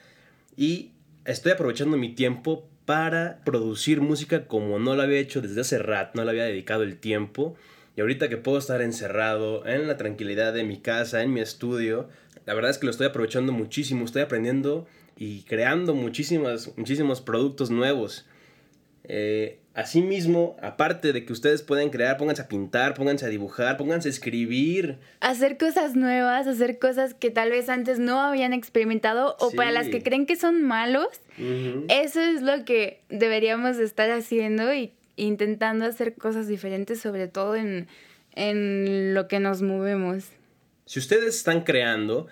y 0.57 0.91
estoy 1.25 1.51
aprovechando 1.51 1.97
mi 1.97 2.13
tiempo 2.13 2.67
para 2.85 3.41
producir 3.43 4.01
música 4.01 4.47
como 4.47 4.79
no 4.79 4.95
lo 4.95 5.01
había 5.01 5.19
hecho 5.19 5.41
desde 5.41 5.61
hace 5.61 5.79
rato, 5.79 6.11
no 6.15 6.23
le 6.23 6.31
había 6.31 6.45
dedicado 6.45 6.83
el 6.83 6.97
tiempo. 6.97 7.55
Y 7.97 8.01
ahorita 8.01 8.29
que 8.29 8.37
puedo 8.37 8.57
estar 8.57 8.81
encerrado 8.81 9.65
en 9.65 9.87
la 9.87 9.97
tranquilidad 9.97 10.53
de 10.53 10.63
mi 10.63 10.77
casa, 10.77 11.23
en 11.23 11.33
mi 11.33 11.39
estudio, 11.39 12.09
la 12.45 12.53
verdad 12.53 12.71
es 12.71 12.77
que 12.77 12.85
lo 12.85 12.91
estoy 12.91 13.07
aprovechando 13.07 13.53
muchísimo, 13.53 14.05
estoy 14.05 14.21
aprendiendo 14.21 14.85
y 15.17 15.43
creando 15.43 15.95
muchísimas, 15.95 16.71
muchísimos 16.77 17.21
productos 17.21 17.71
nuevos. 17.71 18.25
Eh, 19.07 19.59
Asimismo, 19.75 20.55
aparte 20.61 21.11
de 21.11 21.25
que 21.25 21.33
ustedes 21.33 21.61
pueden 21.61 21.89
crear, 21.89 22.15
pónganse 22.15 22.41
a 22.41 22.47
pintar, 22.47 22.93
pónganse 22.93 23.25
a 23.25 23.27
dibujar, 23.27 23.75
pónganse 23.75 24.07
a 24.07 24.11
escribir. 24.11 24.99
Hacer 25.19 25.57
cosas 25.57 25.97
nuevas, 25.97 26.47
hacer 26.47 26.79
cosas 26.79 27.13
que 27.13 27.29
tal 27.29 27.49
vez 27.49 27.67
antes 27.67 27.99
no 27.99 28.21
habían 28.21 28.53
experimentado 28.53 29.35
o 29.37 29.51
para 29.51 29.71
las 29.73 29.89
que 29.89 30.01
creen 30.01 30.25
que 30.25 30.37
son 30.37 30.63
malos. 30.63 31.09
Eso 31.89 32.21
es 32.21 32.41
lo 32.41 32.63
que 32.63 33.01
deberíamos 33.09 33.75
estar 33.77 34.09
haciendo 34.11 34.73
y 34.73 34.93
intentando 35.17 35.83
hacer 35.83 36.13
cosas 36.13 36.47
diferentes, 36.47 37.01
sobre 37.01 37.27
todo 37.27 37.57
en, 37.57 37.89
en 38.33 39.13
lo 39.13 39.27
que 39.27 39.41
nos 39.41 39.61
movemos. 39.61 40.29
Si 40.85 40.99
ustedes 40.99 41.35
están 41.35 41.65
creando, 41.65 42.27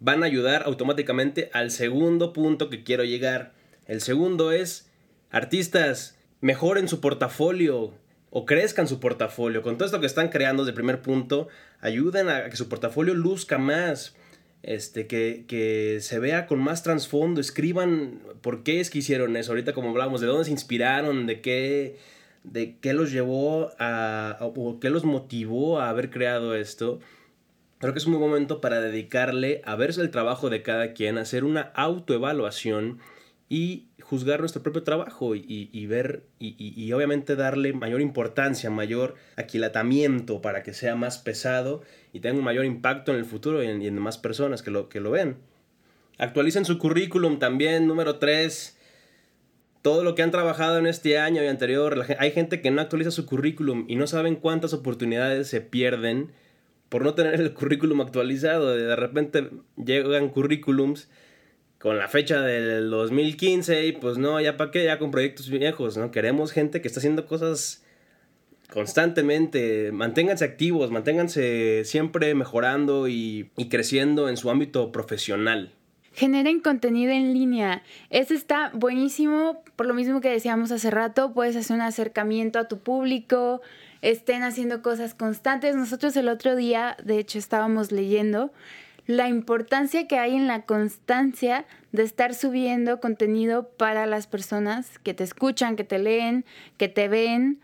van 0.00 0.24
a 0.24 0.26
ayudar 0.26 0.64
automáticamente 0.66 1.48
al 1.52 1.70
segundo 1.70 2.32
punto 2.32 2.70
que 2.70 2.82
quiero 2.82 3.04
llegar. 3.04 3.52
El 3.86 4.00
segundo 4.00 4.50
es, 4.50 4.90
artistas, 5.32 6.16
mejoren 6.40 6.86
su 6.86 7.00
portafolio 7.00 7.92
o 8.30 8.46
crezcan 8.46 8.86
su 8.86 9.00
portafolio. 9.00 9.62
Con 9.62 9.76
todo 9.76 9.86
esto 9.86 10.00
que 10.00 10.06
están 10.06 10.28
creando 10.28 10.64
desde 10.64 10.74
primer 10.74 11.02
punto, 11.02 11.48
ayuden 11.80 12.28
a 12.28 12.48
que 12.48 12.56
su 12.56 12.68
portafolio 12.68 13.14
luzca 13.14 13.58
más. 13.58 14.14
Este, 14.62 15.08
que, 15.08 15.44
que 15.48 15.98
se 16.00 16.20
vea 16.20 16.46
con 16.46 16.60
más 16.60 16.84
trasfondo, 16.84 17.40
escriban 17.40 18.20
por 18.42 18.62
qué 18.62 18.78
es 18.78 18.90
que 18.90 18.98
hicieron 18.98 19.36
eso. 19.36 19.50
Ahorita 19.50 19.72
como 19.72 19.90
hablábamos, 19.90 20.20
de 20.20 20.28
dónde 20.28 20.44
se 20.44 20.52
inspiraron, 20.52 21.26
de 21.26 21.40
qué, 21.40 21.98
de 22.44 22.76
qué 22.78 22.92
los 22.92 23.10
llevó 23.10 23.72
a, 23.80 24.38
o 24.40 24.78
qué 24.78 24.88
los 24.88 25.04
motivó 25.04 25.80
a 25.80 25.88
haber 25.88 26.10
creado 26.10 26.54
esto. 26.54 27.00
Creo 27.78 27.92
que 27.92 27.98
es 27.98 28.06
un 28.06 28.12
buen 28.12 28.30
momento 28.30 28.60
para 28.60 28.80
dedicarle 28.80 29.62
a 29.64 29.74
verse 29.74 30.00
el 30.00 30.12
trabajo 30.12 30.48
de 30.48 30.62
cada 30.62 30.92
quien, 30.92 31.18
hacer 31.18 31.42
una 31.42 31.72
autoevaluación 31.74 33.00
y 33.52 33.90
juzgar 34.00 34.40
nuestro 34.40 34.62
propio 34.62 34.82
trabajo 34.82 35.34
y, 35.36 35.86
ver 35.86 36.22
y, 36.38 36.90
obviamente 36.94 37.36
darle 37.36 37.74
mayor 37.74 38.00
importancia, 38.00 38.70
mayor 38.70 39.14
aquilatamiento 39.36 40.40
para 40.40 40.62
que 40.62 40.72
sea 40.72 40.96
más 40.96 41.18
pesado 41.18 41.82
y 42.14 42.20
tenga 42.20 42.38
un 42.38 42.44
mayor 42.44 42.64
impacto 42.64 43.12
en 43.12 43.18
el 43.18 43.26
futuro 43.26 43.62
y 43.62 43.66
en, 43.66 43.98
más 43.98 44.16
personas 44.16 44.62
que 44.62 44.70
lo, 44.70 44.88
que 44.88 45.00
lo 45.00 45.10
ven. 45.10 45.36
Actualicen 46.16 46.64
su 46.64 46.78
currículum 46.78 47.38
también, 47.38 47.86
número 47.86 48.16
3. 48.16 48.78
Todo 49.82 50.02
lo 50.02 50.14
que 50.14 50.22
han 50.22 50.30
trabajado 50.30 50.78
en 50.78 50.86
este 50.86 51.18
año 51.18 51.44
y 51.44 51.46
anterior, 51.46 52.06
hay 52.18 52.30
gente 52.30 52.62
que 52.62 52.70
no 52.70 52.80
actualiza 52.80 53.10
su 53.10 53.26
currículum 53.26 53.84
y 53.86 53.96
no 53.96 54.06
saben 54.06 54.36
cuántas 54.36 54.72
oportunidades 54.72 55.48
se 55.48 55.60
pierden 55.60 56.32
por 56.88 57.04
no 57.04 57.12
tener 57.12 57.38
el 57.38 57.52
currículum 57.52 58.00
actualizado. 58.00 58.74
De 58.74 58.96
repente 58.96 59.50
llegan 59.76 60.30
currículums 60.30 61.10
con 61.82 61.98
la 61.98 62.06
fecha 62.06 62.40
del 62.42 62.90
2015 62.90 63.86
y 63.86 63.92
pues 63.92 64.16
no, 64.16 64.40
ya 64.40 64.56
para 64.56 64.70
qué, 64.70 64.84
ya 64.84 65.00
con 65.00 65.10
proyectos 65.10 65.50
viejos, 65.50 65.96
¿no? 65.96 66.12
Queremos 66.12 66.52
gente 66.52 66.80
que 66.80 66.86
está 66.86 67.00
haciendo 67.00 67.26
cosas 67.26 67.84
constantemente, 68.72 69.90
manténganse 69.90 70.44
activos, 70.44 70.92
manténganse 70.92 71.84
siempre 71.84 72.36
mejorando 72.36 73.08
y, 73.08 73.50
y 73.56 73.68
creciendo 73.68 74.28
en 74.28 74.36
su 74.36 74.48
ámbito 74.48 74.92
profesional. 74.92 75.72
Generen 76.12 76.60
contenido 76.60 77.10
en 77.10 77.34
línea. 77.34 77.82
Eso 78.10 78.32
está 78.32 78.70
buenísimo. 78.72 79.64
Por 79.74 79.86
lo 79.86 79.94
mismo 79.94 80.20
que 80.20 80.30
decíamos 80.30 80.70
hace 80.70 80.88
rato, 80.88 81.32
puedes 81.32 81.56
hacer 81.56 81.74
un 81.74 81.82
acercamiento 81.82 82.60
a 82.60 82.68
tu 82.68 82.78
público, 82.78 83.60
estén 84.02 84.44
haciendo 84.44 84.82
cosas 84.82 85.14
constantes. 85.14 85.74
Nosotros 85.74 86.16
el 86.16 86.28
otro 86.28 86.54
día, 86.54 86.96
de 87.02 87.18
hecho, 87.18 87.40
estábamos 87.40 87.90
leyendo 87.90 88.52
la 89.06 89.28
importancia 89.28 90.06
que 90.06 90.18
hay 90.18 90.34
en 90.34 90.46
la 90.46 90.62
constancia 90.62 91.66
de 91.90 92.02
estar 92.02 92.34
subiendo 92.34 93.00
contenido 93.00 93.68
para 93.68 94.06
las 94.06 94.26
personas 94.26 94.98
que 95.00 95.14
te 95.14 95.24
escuchan, 95.24 95.76
que 95.76 95.84
te 95.84 95.98
leen, 95.98 96.44
que 96.76 96.88
te 96.88 97.08
ven 97.08 97.60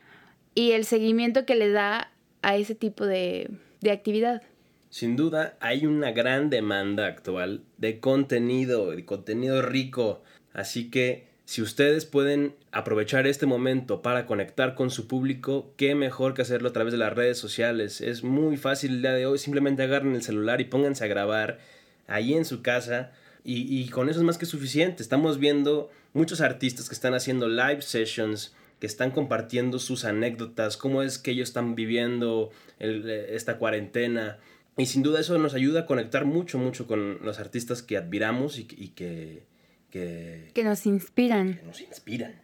y 0.55 0.73
el 0.73 0.85
seguimiento 0.85 1.47
que 1.47 1.55
le 1.55 1.71
da 1.71 2.11
a 2.43 2.57
ese 2.57 2.75
tipo 2.75 3.07
de, 3.07 3.51
de 3.81 3.91
actividad. 3.91 4.43
Sin 4.91 5.17
duda 5.17 5.57
hay 5.61 5.87
una 5.87 6.13
gran 6.13 6.51
demanda 6.51 7.07
actual 7.07 7.63
de 7.77 8.01
contenido, 8.01 8.91
de 8.91 9.05
contenido 9.05 9.63
rico, 9.63 10.23
así 10.53 10.91
que 10.91 11.28
si 11.49 11.63
ustedes 11.63 12.05
pueden 12.05 12.55
aprovechar 12.73 13.27
este 13.27 13.47
momento 13.47 14.03
para 14.03 14.27
conectar 14.27 14.75
con 14.75 14.91
su 14.91 15.09
público, 15.09 15.73
qué 15.79 15.95
mejor 15.95 16.35
que 16.35 16.43
hacerlo 16.43 16.69
a 16.69 16.73
través 16.75 16.93
de 16.93 16.99
las 16.99 17.15
redes 17.15 17.39
sociales. 17.39 18.03
Es 18.03 18.23
muy 18.23 18.59
fácil 18.59 18.97
el 18.97 19.01
día 19.01 19.13
de 19.13 19.25
hoy, 19.25 19.39
simplemente 19.39 19.83
agarren 19.83 20.15
el 20.15 20.23
celular 20.23 20.61
y 20.61 20.67
pónganse 20.67 21.05
a 21.05 21.07
grabar 21.07 21.59
ahí 22.07 22.35
en 22.35 22.45
su 22.45 22.61
casa 22.61 23.13
Y, 23.45 23.89
con 23.89 24.11
eso 24.11 24.19
es 24.19 24.27
más 24.27 24.37
que 24.37 24.45
suficiente. 24.45 25.03
Estamos 25.03 25.39
viendo 25.39 25.91
muchos 26.13 26.43
artistas 26.43 26.87
que 26.91 26.95
están 26.95 27.15
haciendo 27.15 27.49
live 27.49 27.81
sessions, 27.81 28.55
que 28.79 28.87
están 28.87 29.11
compartiendo 29.11 29.79
sus 29.79 30.05
anécdotas, 30.05 30.77
cómo 30.77 31.03
es 31.03 31.17
que 31.17 31.31
ellos 31.31 31.49
están 31.49 31.75
viviendo 31.75 32.51
esta 32.79 33.57
cuarentena. 33.57 34.37
Y 34.77 34.85
sin 34.85 35.03
duda 35.03 35.21
eso 35.21 35.39
nos 35.39 35.55
ayuda 35.55 35.81
a 35.81 35.87
conectar 35.87 36.27
mucho, 36.27 36.59
mucho 36.59 36.87
con 36.87 37.25
los 37.25 37.39
artistas 37.41 37.83
que 37.83 37.97
admiramos 37.97 38.59
y, 38.59 38.65
que, 38.67 39.45
que, 39.91 40.51
que... 40.55 40.65
nos 40.65 40.87
inspiran. 40.87 41.57
Que 41.57 41.63
nos 41.63 41.81
inspiran. 41.81 42.41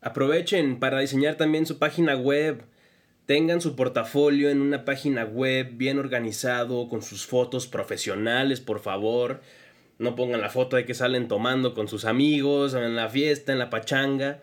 Aprovechen 0.00 0.78
para 0.78 1.00
diseñar 1.00 1.36
también 1.36 1.66
su 1.66 1.78
página 1.78 2.16
web. 2.16 2.62
Tengan 3.26 3.60
su 3.60 3.76
portafolio 3.76 4.48
en 4.48 4.60
una 4.60 4.84
página 4.84 5.24
web 5.24 5.72
bien 5.72 5.98
organizado, 5.98 6.88
con 6.88 7.02
sus 7.02 7.26
fotos 7.26 7.66
profesionales, 7.66 8.60
por 8.60 8.80
favor. 8.80 9.42
No 9.98 10.14
pongan 10.14 10.40
la 10.40 10.48
foto 10.48 10.76
de 10.76 10.86
que 10.86 10.94
salen 10.94 11.28
tomando 11.28 11.74
con 11.74 11.88
sus 11.88 12.04
amigos, 12.04 12.74
en 12.74 12.96
la 12.96 13.08
fiesta, 13.08 13.52
en 13.52 13.58
la 13.58 13.70
pachanga 13.70 14.40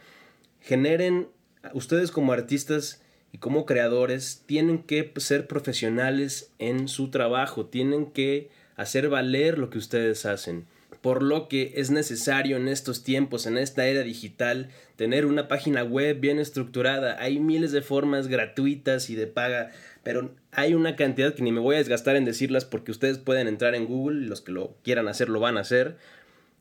generen, 0.66 1.30
ustedes 1.74 2.10
como 2.10 2.34
artistas 2.34 3.04
y 3.32 3.38
como 3.38 3.66
creadores, 3.66 4.44
tienen 4.48 4.82
que 4.82 5.14
ser 5.18 5.48
profesionales 5.48 6.52
en 6.58 6.88
su 6.88 7.12
trabajo, 7.12 7.68
tienen 7.68 8.08
que 8.08 8.50
hacer 8.76 9.10
valer 9.10 9.60
lo 9.60 9.70
que 9.70 9.78
ustedes 9.78 10.26
hacen. 10.26 10.66
Por 11.02 11.24
lo 11.24 11.48
que 11.48 11.74
es 11.76 11.92
necesario 11.92 12.58
en 12.58 12.68
estos 12.68 13.04
tiempos, 13.04 13.46
en 13.46 13.58
esta 13.58 13.86
era 13.86 14.02
digital, 14.02 14.70
tener 14.96 15.26
una 15.26 15.48
página 15.48 15.84
web 15.84 16.20
bien 16.20 16.40
estructurada. 16.40 17.18
Hay 17.20 17.40
miles 17.40 17.72
de 17.72 17.82
formas 17.82 18.28
gratuitas 18.28 19.10
y 19.10 19.16
de 19.16 19.28
paga, 19.28 19.72
pero 20.04 20.32
hay 20.52 20.74
una 20.74 20.96
cantidad 20.96 21.34
que 21.34 21.44
ni 21.44 21.52
me 21.52 21.60
voy 21.60 21.76
a 21.76 21.80
desgastar 21.80 22.16
en 22.16 22.26
decirlas 22.26 22.66
porque 22.66 22.92
ustedes 22.92 23.18
pueden 23.18 23.48
entrar 23.48 23.76
en 23.76 23.86
Google 23.86 24.28
los 24.28 24.42
que 24.42 24.52
lo 24.52 24.76
quieran 24.84 25.08
hacer 25.08 25.30
lo 25.30 25.40
van 25.40 25.58
a 25.58 25.62
hacer 25.62 25.98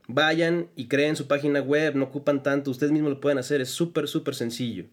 Vayan 0.06 0.68
y 0.76 0.86
creen 0.86 1.16
su 1.16 1.26
página 1.26 1.60
web, 1.60 1.94
no 1.94 2.04
ocupan 2.04 2.42
tanto, 2.42 2.70
ustedes 2.70 2.92
mismos 2.92 3.10
lo 3.10 3.20
pueden 3.20 3.38
hacer, 3.38 3.60
es 3.62 3.70
súper, 3.70 4.06
súper 4.06 4.34
sencillo. 4.34 4.84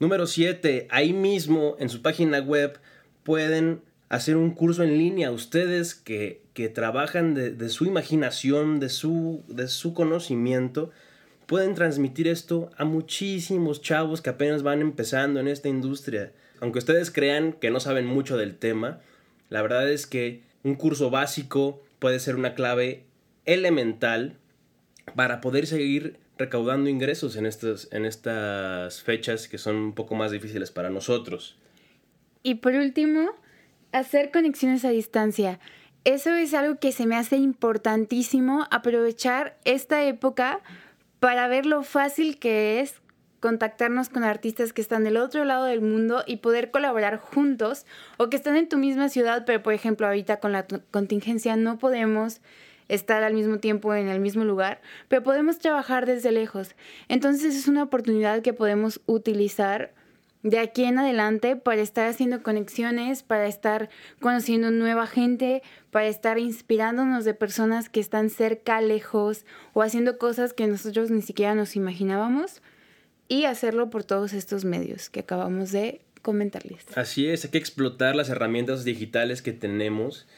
Número 0.00 0.26
7, 0.26 0.88
ahí 0.90 1.12
mismo 1.12 1.76
en 1.78 1.90
su 1.90 2.00
página 2.00 2.38
web 2.38 2.78
pueden 3.22 3.82
hacer 4.08 4.36
un 4.36 4.52
curso 4.52 4.82
en 4.82 4.96
línea. 4.96 5.30
Ustedes 5.30 5.94
que, 5.94 6.40
que 6.54 6.68
trabajan 6.68 7.34
de, 7.34 7.68
su 7.68 7.84
imaginación, 7.84 8.80
de 8.80 8.88
su, 8.88 9.42
de 9.48 9.68
su 9.68 9.92
conocimiento, 9.92 10.90
pueden 11.46 11.74
transmitir 11.74 12.28
esto 12.28 12.70
a 12.78 12.84
muchísimos 12.84 13.82
chavos 13.82 14.22
que 14.22 14.30
apenas 14.30 14.62
van 14.62 14.80
empezando 14.80 15.40
en 15.40 15.48
esta 15.48 15.68
industria. 15.68 16.32
Aunque 16.60 16.78
ustedes 16.78 17.10
crean 17.10 17.52
que 17.52 17.70
no 17.70 17.80
saben 17.80 18.06
mucho 18.06 18.36
del 18.36 18.56
tema, 18.56 19.00
la 19.50 19.62
verdad 19.62 19.90
es 19.90 20.06
que 20.06 20.42
un 20.62 20.76
curso 20.76 21.10
básico 21.10 21.82
puede 21.98 22.20
ser 22.20 22.36
una 22.36 22.54
clave 22.54 23.04
elemental 23.44 24.36
para 25.16 25.40
poder 25.40 25.66
seguir 25.66 26.18
recaudando 26.38 26.88
ingresos 26.88 27.36
en 27.36 27.46
estas, 27.46 27.88
en 27.92 28.04
estas 28.04 29.02
fechas 29.02 29.48
que 29.48 29.58
son 29.58 29.76
un 29.76 29.94
poco 29.94 30.14
más 30.14 30.30
difíciles 30.30 30.70
para 30.70 30.90
nosotros. 30.90 31.58
Y 32.42 32.56
por 32.56 32.74
último, 32.74 33.30
hacer 33.92 34.30
conexiones 34.30 34.84
a 34.84 34.90
distancia. 34.90 35.60
Eso 36.04 36.34
es 36.34 36.52
algo 36.52 36.78
que 36.78 36.92
se 36.92 37.06
me 37.06 37.16
hace 37.16 37.36
importantísimo, 37.36 38.66
aprovechar 38.70 39.56
esta 39.64 40.04
época 40.04 40.60
para 41.18 41.48
ver 41.48 41.64
lo 41.64 41.82
fácil 41.82 42.38
que 42.38 42.80
es 42.80 43.00
contactarnos 43.40 44.10
con 44.10 44.22
artistas 44.22 44.72
que 44.72 44.82
están 44.82 45.04
del 45.04 45.16
otro 45.16 45.44
lado 45.44 45.64
del 45.64 45.80
mundo 45.80 46.22
y 46.26 46.38
poder 46.38 46.70
colaborar 46.70 47.18
juntos 47.18 47.86
o 48.18 48.28
que 48.28 48.36
están 48.36 48.56
en 48.56 48.68
tu 48.68 48.76
misma 48.76 49.08
ciudad, 49.08 49.44
pero 49.46 49.62
por 49.62 49.72
ejemplo 49.72 50.06
ahorita 50.06 50.40
con 50.40 50.52
la 50.52 50.66
contingencia 50.90 51.56
no 51.56 51.78
podemos 51.78 52.40
estar 52.88 53.22
al 53.22 53.32
mismo 53.32 53.58
tiempo 53.58 53.94
en 53.94 54.08
el 54.08 54.20
mismo 54.20 54.44
lugar, 54.44 54.80
pero 55.08 55.22
podemos 55.22 55.58
trabajar 55.58 56.04
desde 56.04 56.32
lejos. 56.32 56.74
Entonces 57.08 57.54
es 57.54 57.66
una 57.66 57.82
oportunidad 57.82 58.42
que 58.42 58.52
podemos 58.52 59.00
utilizar 59.06 59.94
de 60.44 60.60
aquí 60.60 60.84
en 60.84 61.00
adelante 61.00 61.56
para 61.56 61.82
estar 61.82 62.08
haciendo 62.08 62.44
conexiones, 62.44 63.24
para 63.24 63.48
estar 63.48 63.90
conociendo 64.20 64.70
nueva 64.70 65.08
gente, 65.08 65.64
para 65.90 66.06
estar 66.06 66.38
inspirándonos 66.38 67.24
de 67.24 67.34
personas 67.34 67.88
que 67.88 67.98
están 67.98 68.30
cerca, 68.30 68.80
lejos 68.80 69.44
o 69.72 69.82
haciendo 69.82 70.16
cosas 70.16 70.52
que 70.52 70.68
nosotros 70.68 71.10
ni 71.10 71.22
siquiera 71.22 71.56
nos 71.56 71.74
imaginábamos 71.74 72.62
y 73.26 73.46
hacerlo 73.46 73.90
por 73.90 74.04
todos 74.04 74.32
estos 74.32 74.64
medios 74.64 75.10
que 75.10 75.20
acabamos 75.20 75.72
de 75.72 76.02
comentarles. 76.22 76.86
Así 76.94 77.26
es, 77.26 77.44
hay 77.44 77.50
que 77.50 77.58
explotar 77.58 78.14
las 78.14 78.28
herramientas 78.28 78.84
digitales 78.84 79.42
que 79.42 79.52
tenemos 79.52 80.28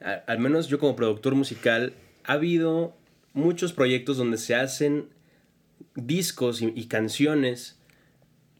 al 0.00 0.38
menos 0.38 0.68
yo 0.68 0.78
como 0.78 0.96
productor 0.96 1.34
musical, 1.34 1.94
ha 2.24 2.34
habido 2.34 2.96
muchos 3.32 3.72
proyectos 3.72 4.16
donde 4.16 4.38
se 4.38 4.54
hacen 4.54 5.08
discos 5.94 6.62
y, 6.62 6.86
canciones 6.86 7.77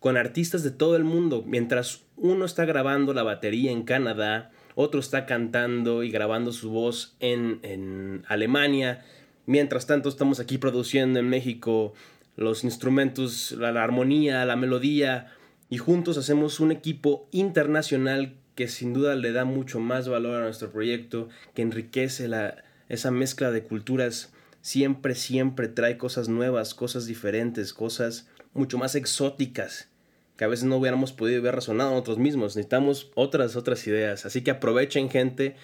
con 0.00 0.16
artistas 0.16 0.62
de 0.62 0.70
todo 0.70 0.96
el 0.96 1.04
mundo, 1.04 1.42
mientras 1.46 2.02
uno 2.16 2.44
está 2.44 2.64
grabando 2.64 3.14
la 3.14 3.22
batería 3.22 3.72
en 3.72 3.82
Canadá, 3.82 4.50
otro 4.74 5.00
está 5.00 5.26
cantando 5.26 6.02
y 6.04 6.11
grabando 6.11 6.52
su 6.52 6.70
voz 6.70 7.16
en, 7.20 7.58
en 7.62 8.24
Alemania, 8.28 9.04
mientras 9.46 9.87
tanto 9.87 10.08
estamos 10.08 10.40
aquí 10.40 10.58
produciendo 10.58 11.18
en 11.18 11.28
México 11.28 11.94
los 12.37 12.62
instrumentos, 12.62 13.50
la, 13.52 13.70
armonía, 13.82 14.44
la 14.44 14.54
melodía, 14.54 15.32
y 15.68 15.78
juntos 15.78 16.16
hacemos 16.16 16.61
un 16.61 16.70
equipo 16.70 17.28
internacional 17.32 18.37
que 18.54 18.68
sin 18.68 18.94
duda 18.94 19.16
le 19.16 19.32
da 19.32 19.44
mucho 19.44 19.80
más 19.80 20.08
valor 20.08 20.37
a 20.37 20.44
nuestro 20.44 20.70
proyecto, 20.70 21.28
que 21.54 21.62
enriquece 21.62 22.28
la, 22.28 22.62
esa 22.88 23.11
mezcla 23.11 23.50
de 23.50 23.64
culturas, 23.64 24.32
siempre, 24.61 25.16
siempre 25.16 25.66
trae 25.66 25.98
cosas 25.98 26.28
nuevas, 26.28 26.74
cosas 26.74 27.06
diferentes, 27.06 27.74
cosas 27.74 28.28
mucho 28.58 28.78
más 28.78 28.94
exóticas 28.94 29.88
que 30.36 30.44
a 30.44 30.48
veces 30.48 30.66
no 30.66 30.76
hubiéramos 30.76 31.12
podido 31.12 31.42
ver 31.42 31.56
razonado 31.56 31.90
nosotros 31.90 32.18
mismos. 32.18 32.54
Necesitamos 32.54 33.10
otras, 33.14 33.56
otras 33.56 33.84
ideas. 33.88 34.24
Así 34.24 34.42
que 34.42 34.52
aprovechen, 34.52 35.10
gente, 35.10 35.56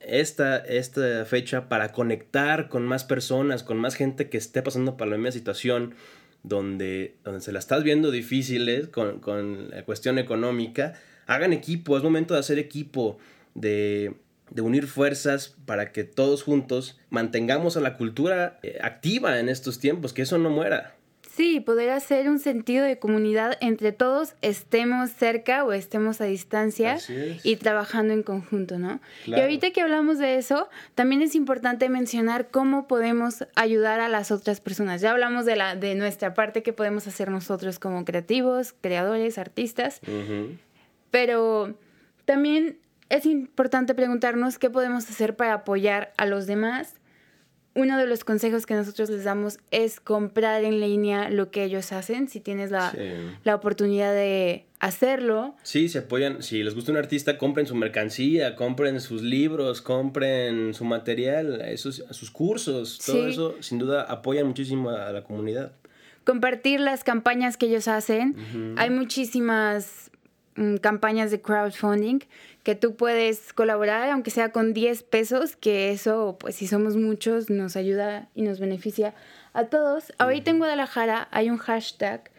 esta, 0.00 0.56
esta 0.56 1.24
fecha 1.24 1.68
para 1.68 1.92
conectar 1.92 2.68
con 2.68 2.84
más 2.84 3.04
personas, 3.04 3.62
con 3.62 3.76
más 3.76 3.94
gente 3.94 4.28
que 4.28 4.38
esté 4.38 4.62
pasando 4.62 4.96
por 4.96 5.06
la 5.06 5.16
misma 5.16 5.30
situación, 5.30 5.94
donde, 6.42 7.14
donde 7.22 7.40
se 7.40 7.52
la 7.52 7.60
estás 7.60 7.84
viendo 7.84 8.10
difíciles 8.10 8.88
con, 8.88 9.20
con 9.20 9.70
la 9.70 9.84
cuestión 9.84 10.18
económica 10.18 10.94
hagan 11.28 11.52
equipo, 11.52 11.96
es 11.96 12.02
momento 12.02 12.34
de 12.34 12.40
hacer 12.40 12.58
equipo, 12.58 13.18
de, 13.54 14.14
unir 14.56 14.86
fuerzas 14.86 15.54
para 15.66 15.92
que 15.92 16.02
todos 16.02 16.42
juntos 16.42 16.98
mantengamos 17.10 17.76
a 17.76 17.80
la 17.80 17.96
cultura 17.96 18.58
eh, 18.62 18.78
activa 18.82 19.38
en 19.38 19.48
estos 19.48 19.78
tiempos, 19.78 20.12
que 20.12 20.22
eso 20.22 20.38
no 20.38 20.50
muera. 20.50 20.96
Sí, 21.38 21.60
poder 21.60 21.90
hacer 21.90 22.28
un 22.28 22.40
sentido 22.40 22.84
de 22.84 22.98
comunidad 22.98 23.56
entre 23.60 23.92
todos, 23.92 24.34
estemos 24.42 25.10
cerca 25.10 25.62
o 25.62 25.72
estemos 25.72 26.20
a 26.20 26.24
distancia 26.24 26.98
y 27.44 27.54
trabajando 27.54 28.12
en 28.12 28.24
conjunto, 28.24 28.76
¿no? 28.80 28.98
Y 29.24 29.38
ahorita 29.38 29.70
que 29.70 29.80
hablamos 29.80 30.18
de 30.18 30.34
eso, 30.34 30.68
también 30.96 31.22
es 31.22 31.36
importante 31.36 31.88
mencionar 31.88 32.48
cómo 32.48 32.88
podemos 32.88 33.46
ayudar 33.54 34.00
a 34.00 34.08
las 34.08 34.32
otras 34.32 34.60
personas. 34.60 35.00
Ya 35.00 35.12
hablamos 35.12 35.46
de, 35.46 35.54
la, 35.54 35.76
de 35.76 35.94
nuestra 35.94 36.34
parte 36.34 36.64
que 36.64 36.72
podemos 36.72 37.06
hacer 37.06 37.30
nosotros 37.30 37.78
como 37.78 38.04
creativos, 38.04 38.74
creadores, 38.80 39.38
artistas, 39.38 40.00
pero 41.12 41.72
también 42.24 42.78
es 43.10 43.26
importante 43.26 43.94
preguntarnos 43.94 44.58
qué 44.58 44.70
podemos 44.70 45.08
hacer 45.08 45.36
para 45.36 45.54
apoyar 45.54 46.12
a 46.16 46.26
los 46.26 46.48
demás. 46.48 46.94
Uno 47.78 47.96
de 47.96 48.06
los 48.06 48.24
consejos 48.24 48.66
que 48.66 48.74
nosotros 48.74 49.08
les 49.08 49.22
damos 49.22 49.60
es 49.70 50.00
comprar 50.00 50.64
en 50.64 50.80
línea 50.80 51.30
lo 51.30 51.52
que 51.52 51.62
ellos 51.62 51.92
hacen, 51.92 52.28
si 52.28 52.40
tienes 52.40 52.72
la, 52.72 52.92
la 53.44 53.54
oportunidad 53.54 54.12
de 54.12 54.64
hacerlo. 54.80 55.54
Sí, 55.62 55.88
se 55.88 56.00
apoyan, 56.00 56.42
si 56.42 56.64
les 56.64 56.74
gusta 56.74 56.90
un 56.90 56.98
artista, 56.98 57.38
compren 57.38 57.68
su 57.68 57.76
mercancía, 57.76 58.56
compren 58.56 59.00
sus 59.00 59.22
libros, 59.22 59.80
compren 59.80 60.74
su 60.74 60.84
material, 60.84 61.60
esos, 61.60 62.02
sus 62.10 62.32
cursos, 62.32 62.98
todo 62.98 63.28
eso 63.28 63.54
sin 63.60 63.78
duda 63.78 64.02
apoyan 64.02 64.48
muchísimo 64.48 64.90
a 64.90 65.12
la 65.12 65.22
comunidad. 65.22 65.70
Compartir 66.24 66.80
las 66.80 67.04
campañas 67.04 67.56
que 67.56 67.66
ellos 67.66 67.86
hacen. 67.86 68.74
Hay 68.76 68.90
muchísimas 68.90 70.10
campañas 70.80 71.30
de 71.30 71.40
crowdfunding 71.40 72.20
que 72.62 72.74
tú 72.74 72.96
puedes 72.96 73.52
colaborar, 73.52 74.10
aunque 74.10 74.30
sea 74.30 74.52
con 74.52 74.74
10 74.74 75.02
pesos, 75.04 75.56
que 75.56 75.90
eso, 75.90 76.36
pues 76.38 76.56
si 76.56 76.66
somos 76.66 76.96
muchos, 76.96 77.50
nos 77.50 77.76
ayuda 77.76 78.28
y 78.34 78.42
nos 78.42 78.60
beneficia 78.60 79.14
a 79.52 79.64
todos. 79.64 80.12
Ahorita 80.18 80.50
en 80.50 80.58
Guadalajara 80.58 81.28
hay 81.30 81.50
un 81.50 81.58
hashtag 81.58 82.30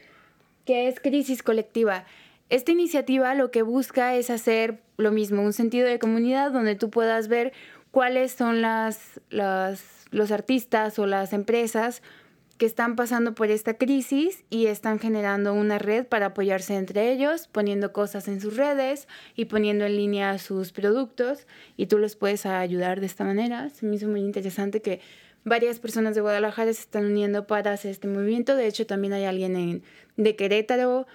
que 0.65 0.87
es 0.87 0.99
crisis 0.99 1.41
colectiva. 1.41 2.05
Esta 2.49 2.71
iniciativa 2.71 3.33
lo 3.35 3.51
que 3.51 3.61
busca 3.61 4.15
es 4.15 4.29
hacer 4.29 4.79
lo 4.97 5.11
mismo, 5.11 5.41
un 5.41 5.53
sentido 5.53 5.87
de 5.87 5.99
comunidad 5.99 6.51
donde 6.51 6.75
tú 6.75 6.89
puedas 6.89 7.27
ver 7.27 7.53
cuáles 7.91 8.33
son 8.33 8.61
las, 8.61 9.19
las 9.29 9.99
los 10.11 10.31
artistas 10.31 10.99
o 10.99 11.05
las 11.05 11.33
empresas 11.33 12.01
que 12.59 12.65
están 12.65 12.97
pasando 12.97 13.33
por 13.35 13.49
esta 13.49 13.75
crisis 13.75 14.43
y 14.49 14.65
están 14.65 14.99
generando 14.99 15.53
una 15.53 15.79
red 15.79 16.05
para 16.05 16.27
apoyarse 16.27 16.75
entre 16.75 17.09
ellos, 17.09 17.47
poniendo 17.47 17.93
cosas 17.93 18.27
en 18.27 18.41
sus 18.41 18.57
redes 18.57 19.07
y 19.33 19.45
poniendo 19.45 19.85
en 19.85 19.95
línea 19.95 20.37
sus 20.39 20.73
productos 20.73 21.47
y 21.77 21.85
tú 21.85 21.97
los 21.97 22.17
puedes 22.17 22.45
ayudar 22.45 22.99
de 22.99 23.05
esta 23.05 23.23
manera. 23.23 23.69
Se 23.69 23.85
me 23.85 23.95
hizo 23.95 24.09
muy 24.09 24.19
interesante 24.19 24.81
que 24.81 24.99
varias 25.45 25.79
personas 25.79 26.15
de 26.15 26.21
Guadalajara 26.21 26.73
se 26.73 26.81
están 26.81 27.05
uniendo 27.05 27.47
para 27.47 27.71
hacer 27.71 27.91
este 27.91 28.09
movimiento. 28.09 28.57
De 28.57 28.67
hecho, 28.67 28.85
también 28.85 29.13
hay 29.13 29.23
alguien 29.23 29.55
en, 29.55 29.83
de 30.17 30.35
Querétaro 30.35 31.07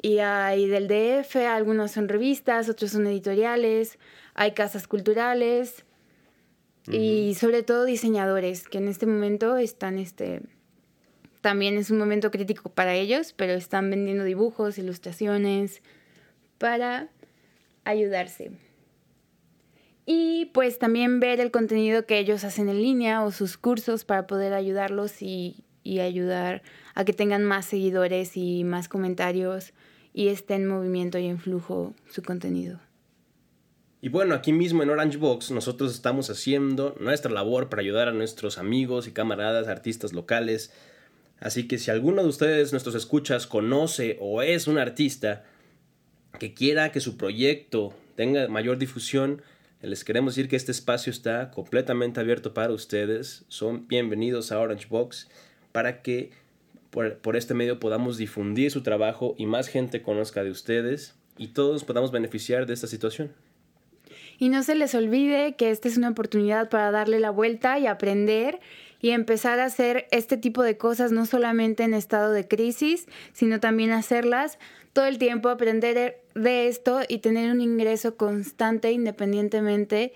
y 0.00 0.18
hay 0.18 0.68
del 0.68 0.86
DF, 0.86 1.34
algunos 1.48 1.90
son 1.90 2.08
revistas, 2.08 2.68
otros 2.68 2.92
son 2.92 3.04
editoriales, 3.08 3.98
hay 4.34 4.52
casas 4.52 4.86
culturales 4.86 5.84
y 6.88 7.34
sobre 7.34 7.64
todo 7.64 7.84
diseñadores 7.84 8.68
que 8.68 8.78
en 8.78 8.86
este 8.86 9.06
momento 9.06 9.56
están 9.56 9.98
este 9.98 10.40
también 11.40 11.76
es 11.76 11.90
un 11.90 11.98
momento 11.98 12.30
crítico 12.30 12.70
para 12.70 12.94
ellos, 12.94 13.32
pero 13.36 13.52
están 13.52 13.90
vendiendo 13.90 14.24
dibujos, 14.24 14.78
ilustraciones 14.78 15.82
para 16.58 17.08
ayudarse. 17.84 18.52
Y 20.06 20.46
pues 20.54 20.78
también 20.78 21.20
ver 21.20 21.40
el 21.40 21.50
contenido 21.50 22.06
que 22.06 22.18
ellos 22.18 22.44
hacen 22.44 22.68
en 22.68 22.80
línea 22.80 23.22
o 23.22 23.30
sus 23.30 23.58
cursos 23.58 24.04
para 24.04 24.26
poder 24.26 24.54
ayudarlos 24.54 25.20
y, 25.20 25.64
y 25.82 26.00
ayudar 26.00 26.62
a 26.94 27.04
que 27.04 27.12
tengan 27.12 27.44
más 27.44 27.66
seguidores 27.66 28.36
y 28.36 28.64
más 28.64 28.88
comentarios 28.88 29.74
y 30.14 30.28
esté 30.28 30.54
en 30.54 30.66
movimiento 30.66 31.18
y 31.18 31.26
en 31.26 31.38
flujo 31.38 31.94
su 32.10 32.22
contenido. 32.22 32.80
Y 34.00 34.10
bueno, 34.10 34.34
aquí 34.34 34.52
mismo 34.52 34.82
en 34.82 34.90
Orange 34.90 35.18
Box 35.18 35.50
nosotros 35.50 35.92
estamos 35.92 36.30
haciendo 36.30 36.94
nuestra 37.00 37.32
labor 37.32 37.68
para 37.68 37.82
ayudar 37.82 38.08
a 38.08 38.12
nuestros 38.12 38.56
amigos 38.56 39.08
y 39.08 39.12
camaradas, 39.12 39.66
artistas 39.66 40.12
locales. 40.12 40.72
Así 41.40 41.68
que 41.68 41.78
si 41.78 41.90
alguno 41.90 42.22
de 42.22 42.28
ustedes, 42.28 42.72
nuestros 42.72 42.94
escuchas, 42.94 43.46
conoce 43.46 44.16
o 44.20 44.42
es 44.42 44.66
un 44.66 44.78
artista 44.78 45.44
que 46.38 46.54
quiera 46.54 46.92
que 46.92 47.00
su 47.00 47.16
proyecto 47.16 47.94
tenga 48.16 48.48
mayor 48.48 48.78
difusión, 48.78 49.42
les 49.80 50.02
queremos 50.02 50.34
decir 50.34 50.48
que 50.48 50.56
este 50.56 50.72
espacio 50.72 51.10
está 51.10 51.52
completamente 51.52 52.18
abierto 52.18 52.52
para 52.54 52.72
ustedes. 52.72 53.44
Son 53.48 53.86
bienvenidos 53.86 54.50
a 54.50 54.58
Orange 54.58 54.86
Box 54.88 55.28
para 55.70 56.02
que 56.02 56.30
por, 56.90 57.36
este 57.36 57.54
medio 57.54 57.78
podamos 57.78 58.16
difundir 58.16 58.72
su 58.72 58.82
trabajo 58.82 59.34
y 59.38 59.46
más 59.46 59.68
gente 59.68 60.02
conozca 60.02 60.42
de 60.42 60.50
ustedes 60.50 61.14
y 61.36 61.48
todos 61.48 61.84
podamos 61.84 62.10
beneficiar 62.10 62.66
de 62.66 62.74
esta 62.74 62.88
situación. 62.88 63.32
Y 64.40 64.48
no 64.48 64.62
se 64.62 64.74
les 64.74 64.94
olvide 64.94 65.54
que 65.54 65.70
esta 65.70 65.86
es 65.86 65.96
una 65.96 66.10
oportunidad 66.10 66.68
para 66.70 66.90
darle 66.90 67.20
la 67.20 67.30
vuelta 67.30 67.78
y 67.78 67.86
aprender 67.86 68.58
y 69.00 69.10
empezar 69.10 69.60
a 69.60 69.66
hacer 69.66 70.06
este 70.10 70.36
tipo 70.36 70.62
de 70.62 70.76
cosas 70.76 71.12
no 71.12 71.26
solamente 71.26 71.84
en 71.84 71.94
estado 71.94 72.32
de 72.32 72.48
crisis, 72.48 73.06
sino 73.32 73.60
también 73.60 73.92
hacerlas 73.92 74.58
todo 74.92 75.06
el 75.06 75.18
tiempo, 75.18 75.48
aprender 75.48 76.20
de 76.34 76.68
esto 76.68 77.00
y 77.08 77.18
tener 77.18 77.50
un 77.52 77.60
ingreso 77.60 78.16
constante 78.16 78.90
independientemente 78.92 80.12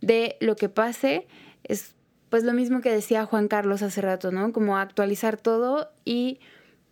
de 0.00 0.36
lo 0.40 0.56
que 0.56 0.68
pase. 0.68 1.26
Es 1.64 1.94
pues 2.28 2.44
lo 2.44 2.52
mismo 2.52 2.80
que 2.80 2.92
decía 2.92 3.26
Juan 3.26 3.48
Carlos 3.48 3.82
hace 3.82 4.00
rato, 4.00 4.30
¿no? 4.30 4.52
Como 4.52 4.78
actualizar 4.78 5.36
todo 5.36 5.90
y 6.04 6.38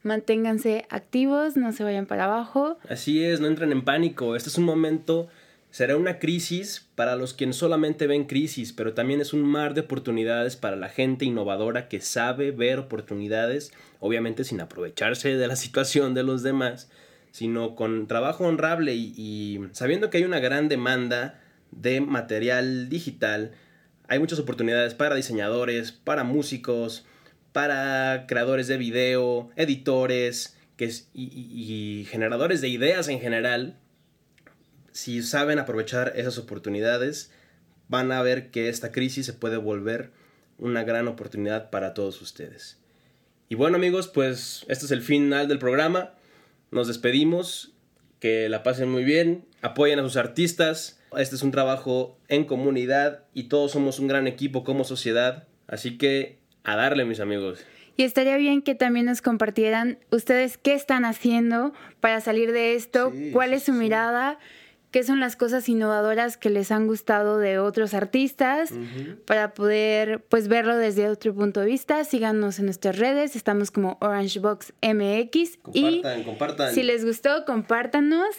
manténganse 0.02 0.86
activos, 0.90 1.56
no 1.56 1.72
se 1.72 1.84
vayan 1.84 2.06
para 2.06 2.24
abajo. 2.24 2.76
Así 2.88 3.22
es, 3.24 3.40
no 3.40 3.46
entren 3.46 3.70
en 3.70 3.84
pánico. 3.84 4.34
Este 4.34 4.48
es 4.48 4.58
un 4.58 4.64
momento, 4.64 5.28
será 5.70 5.96
una 5.96 6.18
crisis 6.18 6.88
para 6.94 7.16
los 7.16 7.34
quienes 7.34 7.56
solamente 7.56 8.06
ven 8.06 8.24
crisis, 8.24 8.72
pero 8.72 8.94
también 8.94 9.20
es 9.20 9.32
un 9.32 9.42
mar 9.42 9.74
de 9.74 9.82
oportunidades 9.82 10.56
para 10.56 10.76
la 10.76 10.88
gente 10.88 11.24
innovadora 11.24 11.88
que 11.88 12.00
sabe 12.00 12.50
ver 12.50 12.78
oportunidades, 12.78 13.72
obviamente 14.00 14.44
sin 14.44 14.60
aprovecharse 14.60 15.36
de 15.36 15.46
la 15.48 15.56
situación 15.64 16.14
de 16.14 16.22
los 16.22 16.42
demás 16.42 16.88
sino 17.30 17.74
con 17.74 18.06
trabajo 18.06 18.44
honrable 18.46 18.94
y, 18.94 19.60
sabiendo 19.72 20.10
que 20.10 20.18
hay 20.18 20.24
una 20.24 20.40
gran 20.40 20.68
demanda 20.68 21.40
de 21.70 22.00
material 22.00 22.88
digital, 22.88 23.52
hay 24.08 24.18
muchas 24.18 24.38
oportunidades 24.38 24.94
para 24.94 25.14
diseñadores, 25.14 25.92
para 25.92 26.24
músicos, 26.24 27.04
para 27.52 28.26
creadores 28.26 28.66
de 28.66 28.78
video, 28.78 29.50
editores 29.56 30.56
que 30.76 30.90
y, 31.12 32.06
generadores 32.10 32.60
de 32.60 32.68
ideas 32.68 33.08
en 33.08 33.20
general. 33.20 33.76
Si 34.98 35.22
saben 35.22 35.60
aprovechar 35.60 36.14
esas 36.16 36.38
oportunidades, 36.38 37.30
van 37.86 38.10
a 38.10 38.20
ver 38.20 38.50
que 38.50 38.68
esta 38.68 38.90
crisis 38.90 39.26
se 39.26 39.32
puede 39.32 39.56
volver 39.56 40.10
una 40.58 40.82
gran 40.82 41.06
oportunidad 41.06 41.70
para 41.70 41.94
todos 41.94 42.20
ustedes. 42.20 42.78
Y 43.48 43.54
bueno 43.54 43.76
amigos, 43.76 44.08
pues 44.08 44.66
este 44.66 44.86
es 44.86 44.90
el 44.90 45.02
final 45.02 45.46
del 45.46 45.60
programa. 45.60 46.14
Nos 46.72 46.88
despedimos, 46.88 47.70
que 48.18 48.48
la 48.48 48.64
pasen 48.64 48.88
muy 48.88 49.04
bien, 49.04 49.44
apoyen 49.62 50.00
a 50.00 50.02
sus 50.02 50.16
artistas. 50.16 50.98
Este 51.16 51.36
es 51.36 51.42
un 51.42 51.52
trabajo 51.52 52.18
en 52.26 52.44
comunidad 52.44 53.22
y 53.34 53.44
todos 53.44 53.70
somos 53.70 54.00
un 54.00 54.08
gran 54.08 54.26
equipo 54.26 54.64
como 54.64 54.82
sociedad. 54.82 55.46
Así 55.68 55.96
que 55.96 56.40
a 56.64 56.74
darle, 56.74 57.04
mis 57.04 57.20
amigos. 57.20 57.64
Y 57.96 58.02
estaría 58.02 58.36
bien 58.36 58.62
que 58.62 58.74
también 58.74 59.06
nos 59.06 59.22
compartieran 59.22 60.00
ustedes 60.10 60.58
qué 60.58 60.74
están 60.74 61.04
haciendo 61.04 61.72
para 62.00 62.20
salir 62.20 62.50
de 62.50 62.74
esto, 62.74 63.12
cuál 63.32 63.52
es 63.52 63.62
su 63.62 63.72
mirada 63.72 64.40
qué 64.90 65.02
son 65.02 65.20
las 65.20 65.36
cosas 65.36 65.68
innovadoras 65.68 66.36
que 66.36 66.50
les 66.50 66.70
han 66.70 66.86
gustado 66.86 67.38
de 67.38 67.58
otros 67.58 67.94
artistas 67.94 68.70
para 69.26 69.54
poder 69.54 70.20
pues 70.28 70.48
verlo 70.48 70.76
desde 70.76 71.08
otro 71.08 71.34
punto 71.34 71.60
de 71.60 71.66
vista. 71.66 72.04
Síganos 72.04 72.58
en 72.58 72.66
nuestras 72.66 72.98
redes, 72.98 73.36
estamos 73.36 73.70
como 73.70 73.98
Orange 74.00 74.40
Box 74.40 74.72
MX 74.82 75.58
compartan, 75.62 76.20
y 76.20 76.24
compartan. 76.24 76.74
si 76.74 76.82
les 76.82 77.04
gustó, 77.04 77.44
compártanos. 77.44 78.34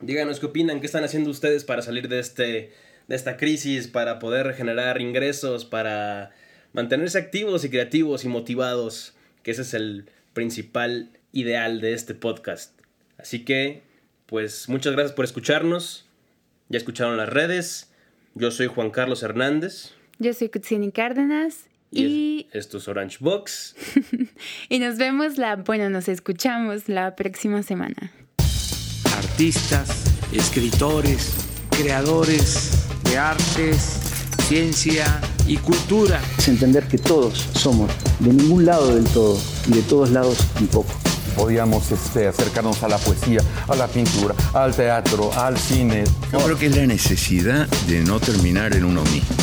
Díganos 0.00 0.38
qué 0.38 0.46
opinan, 0.46 0.80
qué 0.80 0.86
están 0.86 1.04
haciendo 1.04 1.30
ustedes 1.30 1.64
para 1.64 1.82
salir 1.82 2.08
de 2.08 2.20
este 2.20 2.72
de 3.08 3.16
esta 3.16 3.38
crisis, 3.38 3.88
para 3.88 4.18
poder 4.18 4.52
generar 4.52 5.00
ingresos, 5.00 5.64
para 5.64 6.30
mantenerse 6.74 7.18
activos 7.18 7.64
y 7.64 7.70
creativos 7.70 8.24
y 8.24 8.28
motivados, 8.28 9.14
que 9.42 9.50
ese 9.50 9.62
es 9.62 9.72
el 9.72 10.10
principal 10.34 11.10
ideal 11.32 11.80
de 11.80 11.94
este 11.94 12.14
podcast. 12.14 12.78
Así 13.16 13.46
que 13.46 13.82
pues 14.28 14.68
muchas 14.68 14.92
gracias 14.92 15.14
por 15.14 15.24
escucharnos. 15.24 16.04
Ya 16.68 16.76
escucharon 16.76 17.16
las 17.16 17.30
redes. 17.30 17.90
Yo 18.34 18.50
soy 18.50 18.66
Juan 18.66 18.90
Carlos 18.90 19.22
Hernández. 19.22 19.92
Yo 20.18 20.34
soy 20.34 20.50
Kutsini 20.50 20.92
Cárdenas. 20.92 21.64
Y, 21.90 22.46
esto 22.52 22.76
es 22.76 22.86
Orange 22.88 23.16
Box. 23.20 23.74
y 24.68 24.78
nos 24.80 24.98
vemos 24.98 25.38
la, 25.38 25.56
bueno, 25.56 25.88
nos 25.88 26.08
escuchamos 26.08 26.90
la 26.90 27.16
próxima 27.16 27.62
semana. 27.62 28.12
Artistas, 29.16 30.04
escritores, 30.30 31.34
creadores 31.70 32.86
de 33.04 33.16
artes, 33.16 33.78
ciencia 34.46 35.06
y 35.46 35.56
cultura. 35.56 36.20
Es 36.36 36.48
entender 36.48 36.86
que 36.86 36.98
todos 36.98 37.38
somos 37.54 37.90
de 38.20 38.34
ningún 38.34 38.66
lado 38.66 38.94
del 38.94 39.06
todo 39.06 39.40
y 39.68 39.72
de 39.72 39.82
todos 39.82 40.10
lados 40.10 40.38
un 40.60 40.66
poco 40.66 40.92
podíamos 41.38 41.92
este, 41.92 42.26
acercarnos 42.26 42.82
a 42.82 42.88
la 42.88 42.98
poesía, 42.98 43.40
a 43.68 43.76
la 43.76 43.86
pintura, 43.86 44.34
al 44.52 44.74
teatro, 44.74 45.32
al 45.32 45.56
cine. 45.56 46.02
Yo 46.32 46.40
creo 46.40 46.58
que 46.58 46.66
es 46.66 46.76
la 46.76 46.84
necesidad 46.84 47.68
de 47.86 48.00
no 48.00 48.18
terminar 48.18 48.74
en 48.74 48.84
uno 48.84 49.02
mismo. 49.04 49.36